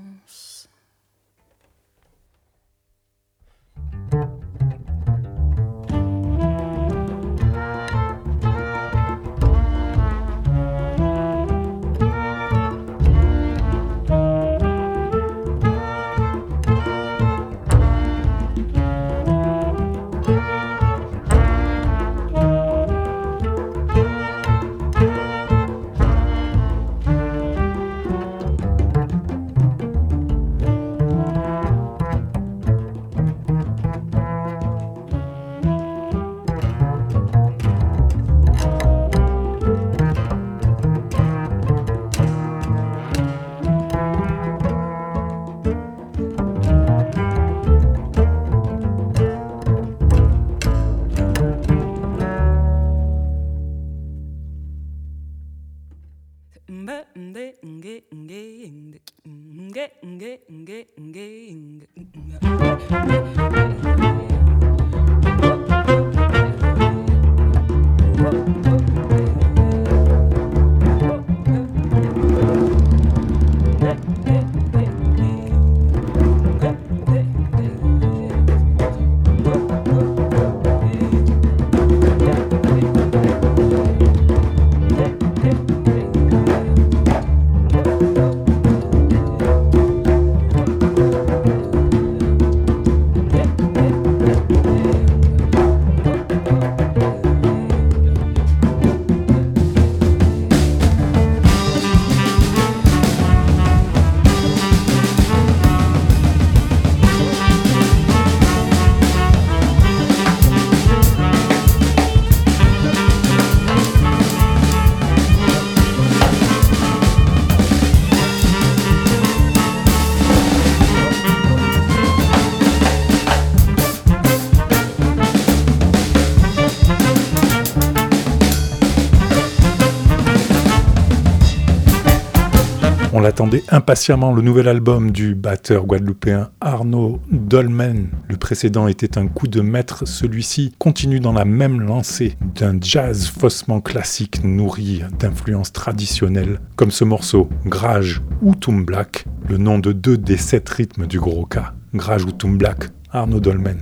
Attendait 133.32 133.64
impatiemment 133.70 134.34
le 134.34 134.42
nouvel 134.42 134.68
album 134.68 135.10
du 135.10 135.34
batteur 135.34 135.86
guadeloupéen 135.86 136.50
Arnaud 136.60 137.18
Dolmen. 137.30 138.10
Le 138.28 138.36
précédent 138.36 138.88
était 138.88 139.16
un 139.16 139.26
coup 139.26 139.48
de 139.48 139.62
maître, 139.62 140.06
celui-ci 140.06 140.74
continue 140.78 141.18
dans 141.18 141.32
la 141.32 141.46
même 141.46 141.80
lancée 141.80 142.36
d'un 142.54 142.76
jazz 142.78 143.28
faussement 143.28 143.80
classique 143.80 144.44
nourri 144.44 145.00
d'influences 145.18 145.72
traditionnelles, 145.72 146.60
comme 146.76 146.90
ce 146.90 147.04
morceau, 147.04 147.48
Grage 147.64 148.20
ou 148.42 148.52
Black, 148.82 149.24
le 149.48 149.56
nom 149.56 149.78
de 149.78 149.92
deux 149.92 150.18
des 150.18 150.36
sept 150.36 150.68
rythmes 150.68 151.06
du 151.06 151.18
gros 151.18 151.46
cas. 151.46 151.72
Grage 151.94 152.26
ou 152.26 152.32
Black, 152.48 152.90
Arnaud 153.12 153.40
Dolmen. 153.40 153.78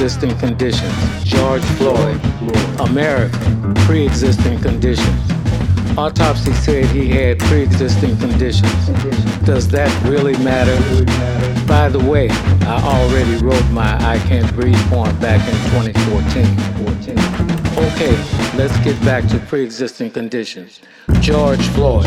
Pre-existing 0.00 0.38
conditions. 0.38 1.24
George 1.24 1.62
Floyd, 1.76 2.18
American, 2.80 3.74
pre-existing 3.84 4.58
conditions. 4.60 5.30
Autopsy 5.98 6.54
said 6.54 6.86
he 6.86 7.06
had 7.06 7.38
pre-existing 7.38 8.16
conditions. 8.16 8.86
Does 9.44 9.68
that 9.68 9.92
really 10.08 10.38
matter? 10.38 10.74
By 11.66 11.90
the 11.90 11.98
way, 11.98 12.30
I 12.30 12.80
already 12.82 13.44
wrote 13.44 13.62
my 13.72 13.94
I 14.02 14.16
Can't 14.20 14.50
Breathe 14.54 14.74
poem 14.88 15.14
back 15.18 15.46
in 15.46 15.54
2014. 15.84 16.46
Okay, 17.92 18.16
let's 18.56 18.78
get 18.82 18.98
back 19.04 19.28
to 19.28 19.38
pre 19.38 19.62
existing 19.62 20.12
conditions. 20.12 20.80
George 21.20 21.66
Floyd. 21.74 22.06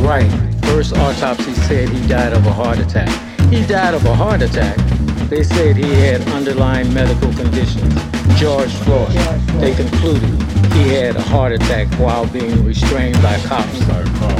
Right, 0.00 0.30
first 0.62 0.96
autopsy 0.96 1.52
said 1.68 1.90
he 1.90 2.08
died 2.08 2.32
of 2.32 2.46
a 2.46 2.52
heart 2.52 2.78
attack. 2.78 3.10
He 3.50 3.66
died 3.66 3.92
of 3.92 4.06
a 4.06 4.14
heart 4.14 4.40
attack. 4.40 4.85
They 5.28 5.42
said 5.42 5.76
he 5.76 5.90
had 5.90 6.22
underlying 6.28 6.94
medical 6.94 7.32
conditions. 7.32 7.92
George 8.38 8.72
Floyd. 8.84 9.10
They 9.60 9.74
concluded 9.74 10.30
he 10.72 10.90
had 10.90 11.16
a 11.16 11.22
heart 11.22 11.50
attack 11.50 11.88
while 11.98 12.28
being 12.28 12.64
restrained 12.64 13.20
by 13.22 13.36
cops 13.40 13.80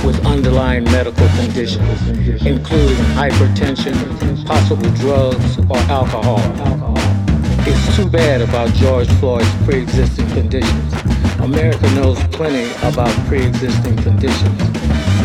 with 0.04 0.24
underlying 0.24 0.84
medical 0.84 1.26
conditions, 1.30 2.08
including 2.46 2.96
hypertension, 3.18 3.96
possible 4.46 4.88
drugs, 4.92 5.58
or 5.68 5.78
alcohol. 5.90 6.38
It's 7.66 7.96
too 7.96 8.08
bad 8.08 8.40
about 8.40 8.72
George 8.74 9.08
Floyd's 9.18 9.52
pre 9.64 9.80
existing 9.80 10.28
conditions. 10.28 10.92
America 11.40 11.90
knows 11.94 12.22
plenty 12.28 12.70
about 12.86 13.10
pre 13.26 13.42
existing 13.44 13.96
conditions. 13.96 14.60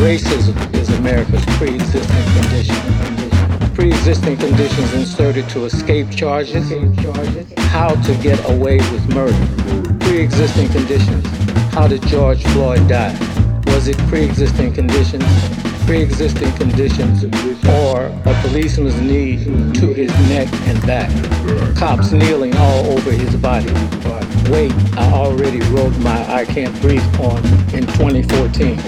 Racism 0.02 0.74
is 0.74 0.88
America's 0.98 1.44
pre 1.56 1.76
existing 1.76 2.24
condition 2.40 3.21
pre-existing 3.82 4.36
conditions 4.36 4.94
inserted 4.94 5.48
to 5.48 5.64
escape 5.64 6.08
charges, 6.08 6.70
how 7.72 7.88
to 8.02 8.14
get 8.22 8.38
away 8.48 8.76
with 8.76 9.08
murder, 9.12 9.96
pre-existing 9.98 10.68
conditions, 10.68 11.26
how 11.74 11.88
did 11.88 12.00
George 12.06 12.44
Floyd 12.52 12.86
die? 12.86 13.12
Was 13.66 13.88
it 13.88 13.98
pre-existing 14.06 14.72
conditions, 14.72 15.24
pre-existing 15.84 16.52
conditions, 16.52 17.24
or 17.82 18.02
a 18.24 18.42
policeman's 18.42 19.00
knee 19.00 19.42
to 19.74 19.92
his 19.92 20.12
neck 20.28 20.46
and 20.68 20.80
back, 20.86 21.10
cops 21.76 22.12
kneeling 22.12 22.56
all 22.58 22.86
over 22.86 23.10
his 23.10 23.34
body? 23.34 23.66
Wait, 24.48 24.72
I 24.96 25.10
already 25.12 25.58
wrote 25.70 25.96
my 25.98 26.32
I 26.32 26.44
Can't 26.44 26.80
Breathe 26.80 27.02
poem 27.14 27.44
in 27.74 27.84
2014. 27.98 28.78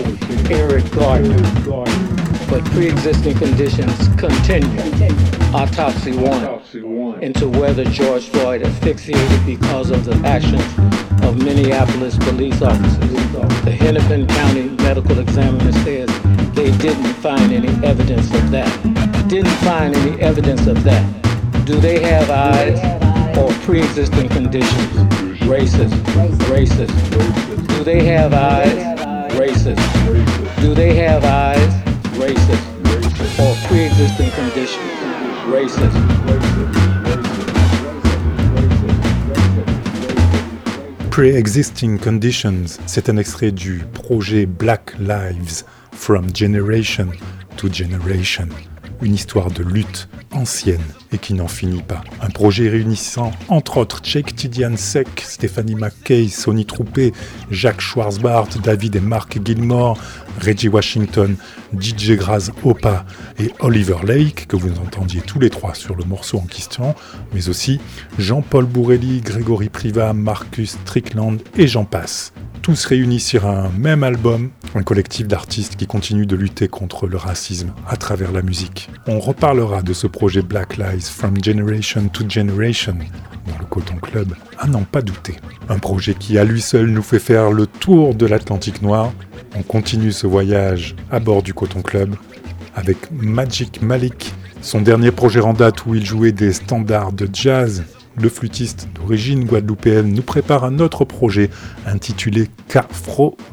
Eric 0.53 0.88
Gardner 0.92 2.13
but 2.49 2.64
pre-existing 2.66 3.36
conditions 3.38 4.09
continue. 4.16 4.80
Autopsy 5.55 6.12
1 6.12 7.22
into 7.22 7.49
whether 7.49 7.84
George 7.84 8.28
Floyd 8.28 8.62
asphyxiated 8.62 9.47
because 9.47 9.90
of 9.90 10.05
the 10.05 10.14
actions 10.26 10.62
of 11.24 11.38
Minneapolis 11.38 12.16
police 12.18 12.61
officers. 12.61 13.11
The 13.64 13.70
Hennepin 13.70 14.26
County 14.26 14.68
medical 14.82 15.18
examiner 15.18 15.72
says 15.84 16.09
they 16.55 16.70
didn't 16.78 17.14
find 17.14 17.53
any 17.53 17.68
evidence 17.86 18.32
of 18.34 18.51
that. 18.51 18.70
Didn't 19.28 19.57
find 19.64 19.95
any 19.95 20.20
evidence 20.20 20.66
of 20.66 20.82
that. 20.84 21.05
Do 21.64 21.80
they 21.80 22.01
have 22.03 22.30
eyes 22.30 22.78
or 23.38 23.53
pre-existing 23.64 24.28
conditions? 24.28 24.92
Racist, 25.45 25.92
racist. 26.51 27.68
Do 27.68 27.84
they 27.84 28.05
have 28.05 28.34
eyes? 28.34 28.76
Racist. 29.34 30.61
Do 30.61 30.74
they 30.74 30.95
have 30.95 31.24
eyes? 31.24 31.93
Racist, 32.25 33.68
pre-existing 33.68 34.31
conditions. 34.31 34.81
Pre-existing 41.11 41.99
conditions, 41.99 42.79
c'est 42.87 43.09
un 43.09 43.18
extrait 43.18 43.53
du 43.53 43.85
projet 43.93 44.47
Black 44.47 44.95
Lives 44.99 45.64
from 45.93 46.35
Generation 46.35 47.09
to 47.57 47.68
Generation, 47.70 48.49
une 49.03 49.14
histoire 49.14 49.51
de 49.51 49.62
lutte 49.62 50.09
ancienne 50.32 50.82
et 51.12 51.18
qui 51.18 51.34
n'en 51.34 51.49
finit 51.49 51.82
pas. 51.82 52.03
Un 52.20 52.30
projet 52.30 52.68
réunissant 52.68 53.30
entre 53.49 53.78
autres 53.78 54.01
Jake 54.03 54.34
Tidian 54.34 54.76
Sek, 54.76 55.09
Stephanie 55.20 55.74
McKay, 55.74 56.28
Sonny 56.28 56.66
Troupé, 56.66 57.12
Jacques 57.51 57.80
Schwarzbart, 57.80 58.49
David 58.62 58.97
et 58.97 59.01
Mark 59.01 59.38
Gilmore, 59.45 59.99
Reggie 60.40 60.68
Washington, 60.68 61.36
DJ 61.78 62.12
Graz 62.12 62.51
Opa 62.64 63.05
et 63.38 63.53
Oliver 63.61 63.99
Lake, 64.05 64.47
que 64.47 64.57
vous 64.57 64.72
entendiez 64.80 65.20
tous 65.20 65.38
les 65.38 65.51
trois 65.51 65.74
sur 65.74 65.95
le 65.95 66.05
morceau 66.05 66.38
en 66.38 66.47
question, 66.47 66.95
mais 67.32 67.49
aussi 67.49 67.80
Jean-Paul 68.18 68.66
Bourrelli, 68.66 69.20
Grégory 69.20 69.68
Priva, 69.68 70.12
Marcus 70.12 70.72
Strickland 70.82 71.40
et 71.57 71.66
j'en 71.66 71.84
passe 71.84 72.32
tous 72.64 72.86
réunis 72.86 73.20
sur 73.20 73.46
un 73.46 73.68
même 73.78 74.02
album, 74.02 74.48
un 74.74 74.82
collectif 74.82 75.28
d'artistes 75.28 75.76
qui 75.76 75.86
continue 75.86 76.24
de 76.24 76.34
lutter 76.34 76.66
contre 76.66 77.06
le 77.06 77.18
racisme 77.18 77.74
à 77.86 77.98
travers 77.98 78.32
la 78.32 78.40
musique. 78.40 78.88
On 79.06 79.20
reparlera 79.20 79.82
de 79.82 79.92
ce 79.92 80.06
projet 80.06 80.40
Black 80.40 80.78
Lives 80.78 81.04
from 81.04 81.36
Generation 81.44 82.08
to 82.08 82.24
Generation 82.26 82.96
dans 83.46 83.58
le 83.58 83.66
Coton 83.66 83.96
Club, 83.96 84.34
à 84.58 84.66
n'en 84.66 84.84
pas 84.84 85.02
douter. 85.02 85.36
Un 85.68 85.78
projet 85.78 86.14
qui 86.14 86.38
à 86.38 86.44
lui 86.44 86.62
seul 86.62 86.86
nous 86.86 87.02
fait 87.02 87.18
faire 87.18 87.52
le 87.52 87.66
tour 87.66 88.14
de 88.14 88.24
l'Atlantique 88.24 88.80
Noir. 88.80 89.12
On 89.54 89.62
continue 89.62 90.10
ce 90.10 90.26
voyage 90.26 90.96
à 91.10 91.20
bord 91.20 91.42
du 91.42 91.52
Coton 91.52 91.82
Club 91.82 92.16
avec 92.74 92.96
Magic 93.12 93.82
Malik, 93.82 94.32
son 94.62 94.80
dernier 94.80 95.10
projet 95.10 95.42
en 95.42 95.52
date 95.52 95.84
où 95.84 95.94
il 95.94 96.06
jouait 96.06 96.32
des 96.32 96.54
standards 96.54 97.12
de 97.12 97.28
jazz 97.30 97.84
le 98.16 98.28
flûtiste 98.28 98.88
d'origine 98.94 99.44
guadeloupéenne 99.44 100.12
nous 100.12 100.22
prépare 100.22 100.64
un 100.64 100.78
autre 100.78 101.04
projet 101.04 101.50
intitulé 101.86 102.48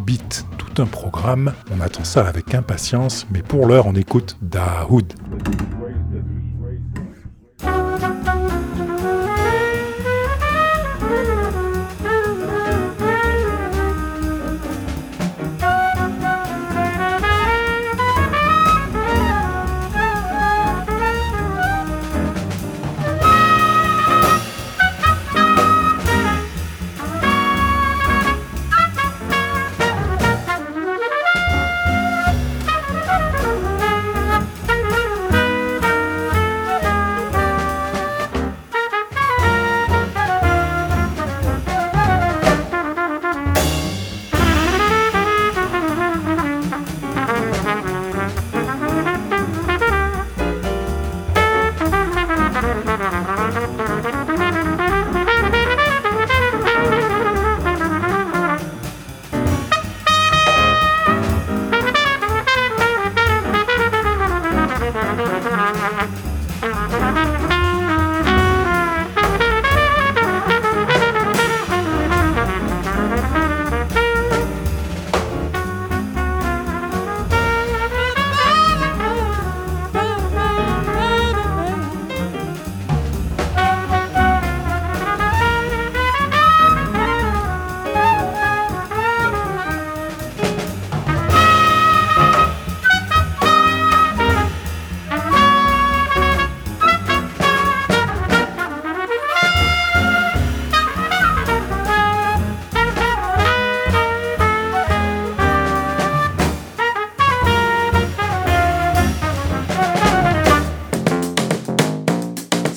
Beat. 0.05 0.45
Tout 0.57 0.81
un 0.81 0.85
programme, 0.85 1.53
on 1.75 1.81
attend 1.81 2.03
ça 2.03 2.27
avec 2.27 2.55
impatience, 2.55 3.27
mais 3.31 3.41
pour 3.41 3.65
l'heure 3.65 3.87
on 3.87 3.95
écoute 3.95 4.37
Dahoud. 4.41 5.13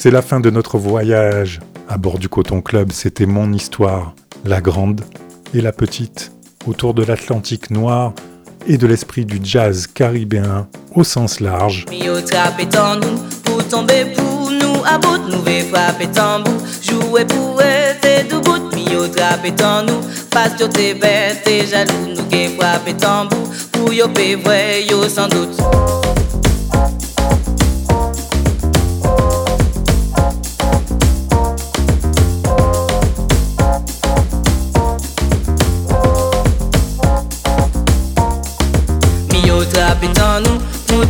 C'est 0.05 0.11
la 0.11 0.21
fin 0.21 0.39
de 0.39 0.51
notre 0.51 0.77
voyage 0.77 1.61
à 1.89 1.97
bord 1.97 2.19
du 2.19 2.29
Coton 2.29 2.61
Club. 2.61 2.93
C'était 2.93 3.25
mon 3.25 3.55
histoire, 3.55 4.15
la 4.45 4.61
grande 4.61 5.01
et 5.55 5.63
la 5.63 5.73
petite, 5.73 6.31
autour 6.67 6.93
de 6.93 7.03
l'Atlantique 7.03 7.71
noir 7.71 8.13
et 8.67 8.77
de 8.77 8.87
l'esprit 8.87 9.25
du 9.25 9.41
jazz 9.43 9.87
caribéen 9.87 10.69
au 10.95 11.05
sens 11.05 11.41
large. 11.41 11.87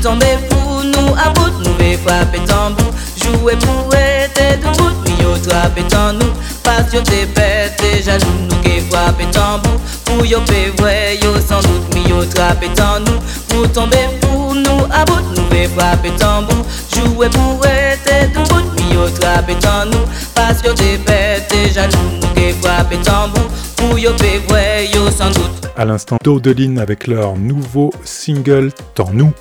Pour 0.05 0.13
tomber 0.13 0.37
pour 0.51 0.85
nous, 0.85 1.15
à 1.15 1.31
bout, 1.31 1.51
nous 1.65 1.75
vais 1.79 1.97
frapper 1.97 2.39
tambour, 2.41 2.93
jouer 3.17 3.57
pour 3.57 3.95
être 3.95 4.61
debout, 4.61 4.91
nous 5.23 5.39
trapper 5.39 5.83
nous, 5.83 6.33
parce 6.63 6.91
que 6.91 6.99
t'es 6.99 7.27
bête, 7.27 7.75
t'es 7.79 8.03
jaloux, 8.03 8.27
nous 8.51 8.57
qui 8.57 8.81
frapper 8.91 9.25
tambour, 9.33 9.81
pour 10.05 10.27
yo 10.27 10.41
vrai, 10.77 11.19
yo 11.23 11.41
sans 11.41 11.61
doute, 11.63 12.09
nous 12.09 12.25
trapper 12.27 12.69
nous, 12.69 13.19
pour 13.49 13.73
tomber 13.73 13.97
pour 14.21 14.55
nous, 14.55 14.85
à 14.93 15.05
bout, 15.07 15.23
nous 15.35 15.49
vais 15.49 15.69
frapper 15.69 16.11
tambour, 16.19 16.67
jouer 16.95 17.31
pour 17.31 17.65
être 17.65 18.33
debout, 18.35 18.63
nous 18.93 19.09
trapper 19.19 19.55
nous, 19.55 20.05
parce 20.35 20.61
que 20.61 20.71
t'es 20.73 20.99
bête, 20.99 21.49
t'es 21.49 21.71
jaloux, 21.71 21.97
nous 22.21 22.29
qui 22.35 22.53
frapper 22.61 22.99
tambour, 22.99 23.45
pour 23.77 23.99
yo 23.99 24.11
vrai, 24.49 24.87
yo 24.93 25.11
sans 25.11 25.31
doute. 25.31 25.65
À 25.77 25.85
l'instant, 25.85 26.19
Dodeline 26.23 26.79
avec 26.79 27.09
leur 27.09 27.37
nouveau 27.37 27.93
single 28.05 28.71
Tant 28.95 29.11
nous, 29.13 29.33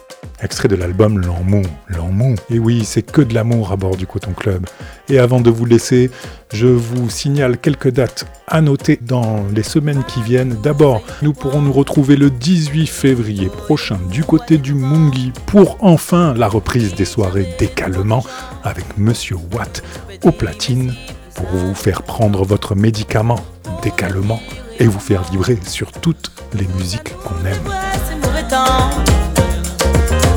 extrait 0.43 0.67
de 0.67 0.75
l'album 0.75 1.19
L'amour. 1.19 1.65
L'amour. 1.89 2.35
Et 2.49 2.59
oui, 2.59 2.83
c'est 2.85 3.01
que 3.01 3.21
de 3.21 3.33
l'amour 3.33 3.71
à 3.71 3.75
bord 3.75 3.95
du 3.95 4.05
Coton 4.05 4.33
Club. 4.33 4.65
Et 5.09 5.19
avant 5.19 5.41
de 5.41 5.49
vous 5.49 5.65
laisser, 5.65 6.11
je 6.53 6.67
vous 6.67 7.09
signale 7.09 7.57
quelques 7.57 7.89
dates 7.89 8.25
à 8.47 8.61
noter 8.61 8.99
dans 9.01 9.45
les 9.53 9.63
semaines 9.63 10.03
qui 10.07 10.21
viennent. 10.21 10.55
D'abord, 10.61 11.01
nous 11.21 11.33
pourrons 11.33 11.61
nous 11.61 11.73
retrouver 11.73 12.15
le 12.15 12.29
18 12.29 12.87
février 12.87 13.47
prochain 13.47 13.99
du 14.09 14.23
côté 14.23 14.57
du 14.57 14.73
Mungi 14.73 15.31
pour 15.45 15.77
enfin 15.81 16.33
la 16.33 16.47
reprise 16.47 16.93
des 16.95 17.05
soirées 17.05 17.47
décalement 17.57 18.23
avec 18.63 18.85
Monsieur 18.97 19.37
Watt 19.53 19.83
au 20.23 20.31
platine 20.31 20.93
pour 21.35 21.47
vous 21.47 21.73
faire 21.73 22.03
prendre 22.03 22.45
votre 22.45 22.75
médicament 22.75 23.39
décalement 23.81 24.39
et 24.79 24.85
vous 24.85 24.99
faire 24.99 25.23
vibrer 25.23 25.57
sur 25.65 25.91
toutes 25.91 26.31
les 26.53 26.67
musiques 26.77 27.13
qu'on 27.17 27.45
aime. 27.45 29.32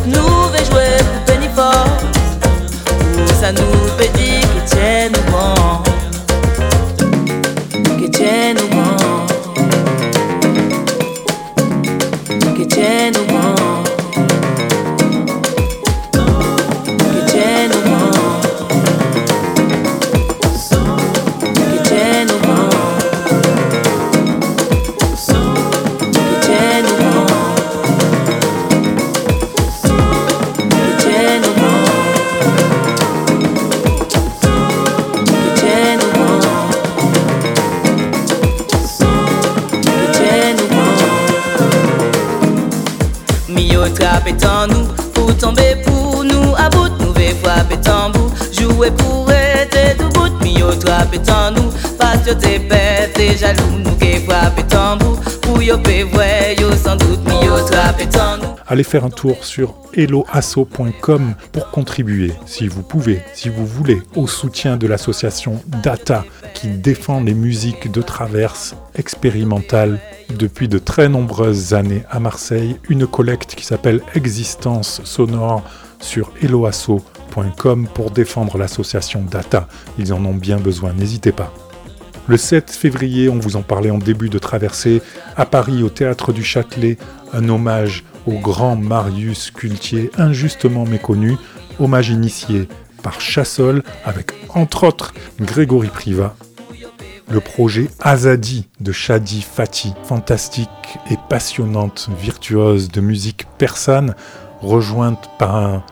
Nous 0.06 0.48
vais 0.52 0.64
jouer 0.64 0.96
pour 0.98 1.20
Penny 1.26 1.48
ça 3.40 3.52
nous 3.52 3.88
fait 3.98 4.12
dire 4.16 4.40
que 4.40 4.60
tiens 4.66 5.08
nous 5.10 5.24
bon, 5.30 5.54
que 7.98 8.06
tiens 8.08 8.54
nous 8.54 8.68
bon, 8.68 8.96
que 12.54 12.64
tiens 12.64 13.10
nous 13.12 13.26
bon. 13.26 13.65
Allez 58.68 58.82
faire 58.82 59.04
un 59.04 59.10
tour 59.10 59.44
sur 59.44 59.74
helloasso.com 59.94 61.34
pour 61.52 61.70
contribuer, 61.70 62.32
si 62.46 62.66
vous 62.66 62.82
pouvez, 62.82 63.22
si 63.32 63.48
vous 63.48 63.64
voulez, 63.64 64.02
au 64.16 64.26
soutien 64.26 64.76
de 64.76 64.86
l'association 64.86 65.62
Data 65.82 66.24
qui 66.54 66.68
défend 66.68 67.20
les 67.20 67.34
musiques 67.34 67.92
de 67.92 68.02
traverse 68.02 68.74
expérimentales 68.96 70.00
depuis 70.36 70.68
de 70.68 70.78
très 70.78 71.08
nombreuses 71.08 71.74
années 71.74 72.02
à 72.10 72.18
Marseille, 72.18 72.76
une 72.88 73.06
collecte 73.06 73.54
qui 73.54 73.64
s'appelle 73.64 74.00
Existence 74.14 75.00
sonore 75.04 75.62
sur 76.00 76.32
helloasso.com 76.42 77.15
pour 77.94 78.10
défendre 78.10 78.56
l'association 78.58 79.22
Data. 79.22 79.68
Ils 79.98 80.12
en 80.12 80.24
ont 80.24 80.34
bien 80.34 80.56
besoin, 80.56 80.92
n'hésitez 80.92 81.32
pas. 81.32 81.52
Le 82.26 82.36
7 82.36 82.70
février, 82.70 83.28
on 83.28 83.38
vous 83.38 83.56
en 83.56 83.62
parlait 83.62 83.90
en 83.90 83.98
début 83.98 84.28
de 84.28 84.38
traversée, 84.38 85.02
à 85.36 85.46
Paris 85.46 85.82
au 85.82 85.88
théâtre 85.88 86.32
du 86.32 86.42
Châtelet, 86.42 86.96
un 87.32 87.48
hommage 87.48 88.04
au 88.26 88.38
grand 88.38 88.74
Marius 88.74 89.50
Cultier, 89.50 90.10
injustement 90.18 90.84
méconnu, 90.84 91.36
hommage 91.78 92.08
initié 92.08 92.68
par 93.02 93.20
Chassol 93.20 93.82
avec 94.04 94.32
entre 94.54 94.84
autres 94.84 95.14
Grégory 95.40 95.88
Privat 95.88 96.34
le 97.28 97.40
projet 97.40 97.88
Azadi 98.00 98.68
de 98.80 98.92
Shadi 98.92 99.42
Fati, 99.42 99.94
fantastique 100.04 100.68
et 101.10 101.16
passionnante 101.28 102.08
virtuose 102.20 102.88
de 102.88 103.00
musique 103.00 103.46
persane, 103.58 104.14
rejointe 104.60 105.28
par 105.38 105.56
un 105.56 105.82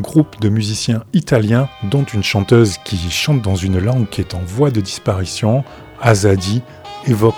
groupe 0.00 0.40
de 0.40 0.48
musiciens 0.48 1.04
italiens, 1.12 1.68
dont 1.84 2.04
une 2.04 2.22
chanteuse 2.22 2.78
qui 2.84 2.96
chante 3.10 3.42
dans 3.42 3.56
une 3.56 3.78
langue 3.78 4.08
qui 4.08 4.20
est 4.20 4.34
en 4.34 4.42
voie 4.46 4.70
de 4.70 4.80
disparition. 4.80 5.64
Azadi 6.00 6.62
évoque 7.06 7.34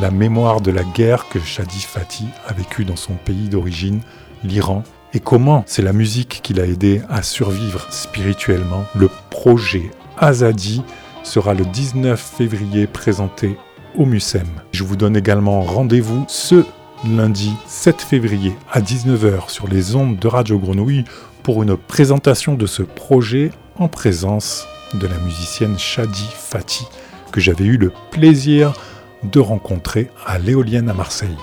la 0.00 0.10
mémoire 0.10 0.60
de 0.60 0.70
la 0.70 0.84
guerre 0.84 1.28
que 1.28 1.38
Shadi 1.38 1.80
Fati 1.80 2.26
a 2.46 2.52
vécue 2.52 2.84
dans 2.84 2.96
son 2.96 3.14
pays 3.14 3.48
d'origine, 3.48 4.00
l'Iran, 4.42 4.82
et 5.14 5.20
comment 5.20 5.64
c'est 5.66 5.82
la 5.82 5.92
musique 5.92 6.40
qui 6.42 6.54
l'a 6.54 6.66
aidé 6.66 7.02
à 7.10 7.22
survivre 7.22 7.86
spirituellement. 7.90 8.84
Le 8.94 9.10
projet 9.30 9.90
Azadi 10.18 10.82
sera 11.22 11.54
le 11.54 11.64
19 11.64 12.18
février 12.18 12.86
présenté 12.86 13.56
au 13.96 14.06
MUSEM. 14.06 14.46
Je 14.72 14.84
vous 14.84 14.96
donne 14.96 15.16
également 15.16 15.60
rendez-vous 15.60 16.24
ce 16.28 16.64
lundi 17.04 17.52
7 17.66 18.00
février 18.00 18.54
à 18.70 18.80
19h 18.80 19.50
sur 19.50 19.68
les 19.68 19.96
ondes 19.96 20.18
de 20.18 20.28
Radio 20.28 20.58
Grenouille 20.58 21.04
pour 21.42 21.62
une 21.62 21.76
présentation 21.76 22.54
de 22.54 22.66
ce 22.66 22.82
projet 22.82 23.50
en 23.78 23.88
présence 23.88 24.66
de 24.94 25.06
la 25.06 25.18
musicienne 25.18 25.78
Shadi 25.78 26.28
Fati 26.34 26.86
que 27.32 27.40
j'avais 27.40 27.64
eu 27.64 27.76
le 27.76 27.92
plaisir 28.10 28.74
de 29.22 29.40
rencontrer 29.40 30.10
à 30.26 30.38
l'éolienne 30.38 30.88
à 30.88 30.94
Marseille. 30.94 31.36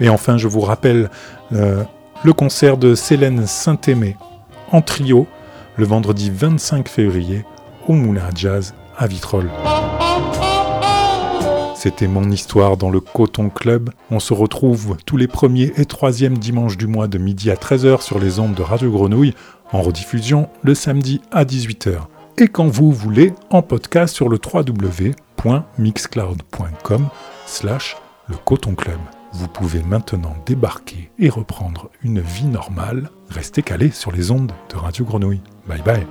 Et 0.00 0.08
enfin, 0.08 0.38
je 0.38 0.48
vous 0.48 0.60
rappelle 0.60 1.10
euh, 1.52 1.82
le 2.24 2.32
concert 2.32 2.76
de 2.76 2.94
Célène 2.94 3.46
Saint-Aimé 3.46 4.16
en 4.72 4.80
trio 4.80 5.26
le 5.76 5.84
vendredi 5.84 6.30
25 6.34 6.88
février 6.88 7.44
au 7.86 7.92
Moulin 7.92 8.28
Jazz 8.34 8.74
à 8.96 9.06
Vitrolles. 9.06 9.50
C'était 11.84 12.08
mon 12.08 12.30
histoire 12.30 12.78
dans 12.78 12.88
le 12.88 12.98
Coton 12.98 13.50
Club. 13.50 13.90
On 14.10 14.18
se 14.18 14.32
retrouve 14.32 14.96
tous 15.04 15.18
les 15.18 15.28
premiers 15.28 15.70
et 15.76 15.84
troisièmes 15.84 16.38
dimanches 16.38 16.78
du 16.78 16.86
mois 16.86 17.08
de 17.08 17.18
midi 17.18 17.50
à 17.50 17.56
13h 17.56 18.00
sur 18.00 18.18
les 18.18 18.38
ondes 18.38 18.54
de 18.54 18.62
Radio 18.62 18.90
Grenouille, 18.90 19.34
en 19.70 19.82
rediffusion 19.82 20.48
le 20.62 20.74
samedi 20.74 21.20
à 21.30 21.44
18h. 21.44 21.96
Et 22.38 22.48
quand 22.48 22.68
vous 22.68 22.90
voulez, 22.90 23.34
en 23.50 23.60
podcast 23.60 24.14
sur 24.14 24.30
le 24.30 24.38
www.mixcloud.com 24.38 27.08
slash 27.44 27.98
le 28.28 28.36
Coton 28.36 28.74
Club. 28.74 29.00
Vous 29.34 29.48
pouvez 29.48 29.82
maintenant 29.82 30.36
débarquer 30.46 31.10
et 31.18 31.28
reprendre 31.28 31.90
une 32.02 32.20
vie 32.20 32.46
normale. 32.46 33.10
Restez 33.28 33.60
calé 33.60 33.90
sur 33.90 34.10
les 34.10 34.30
ondes 34.30 34.52
de 34.70 34.76
Radio 34.76 35.04
Grenouille. 35.04 35.42
Bye 35.68 35.82
bye 35.82 36.06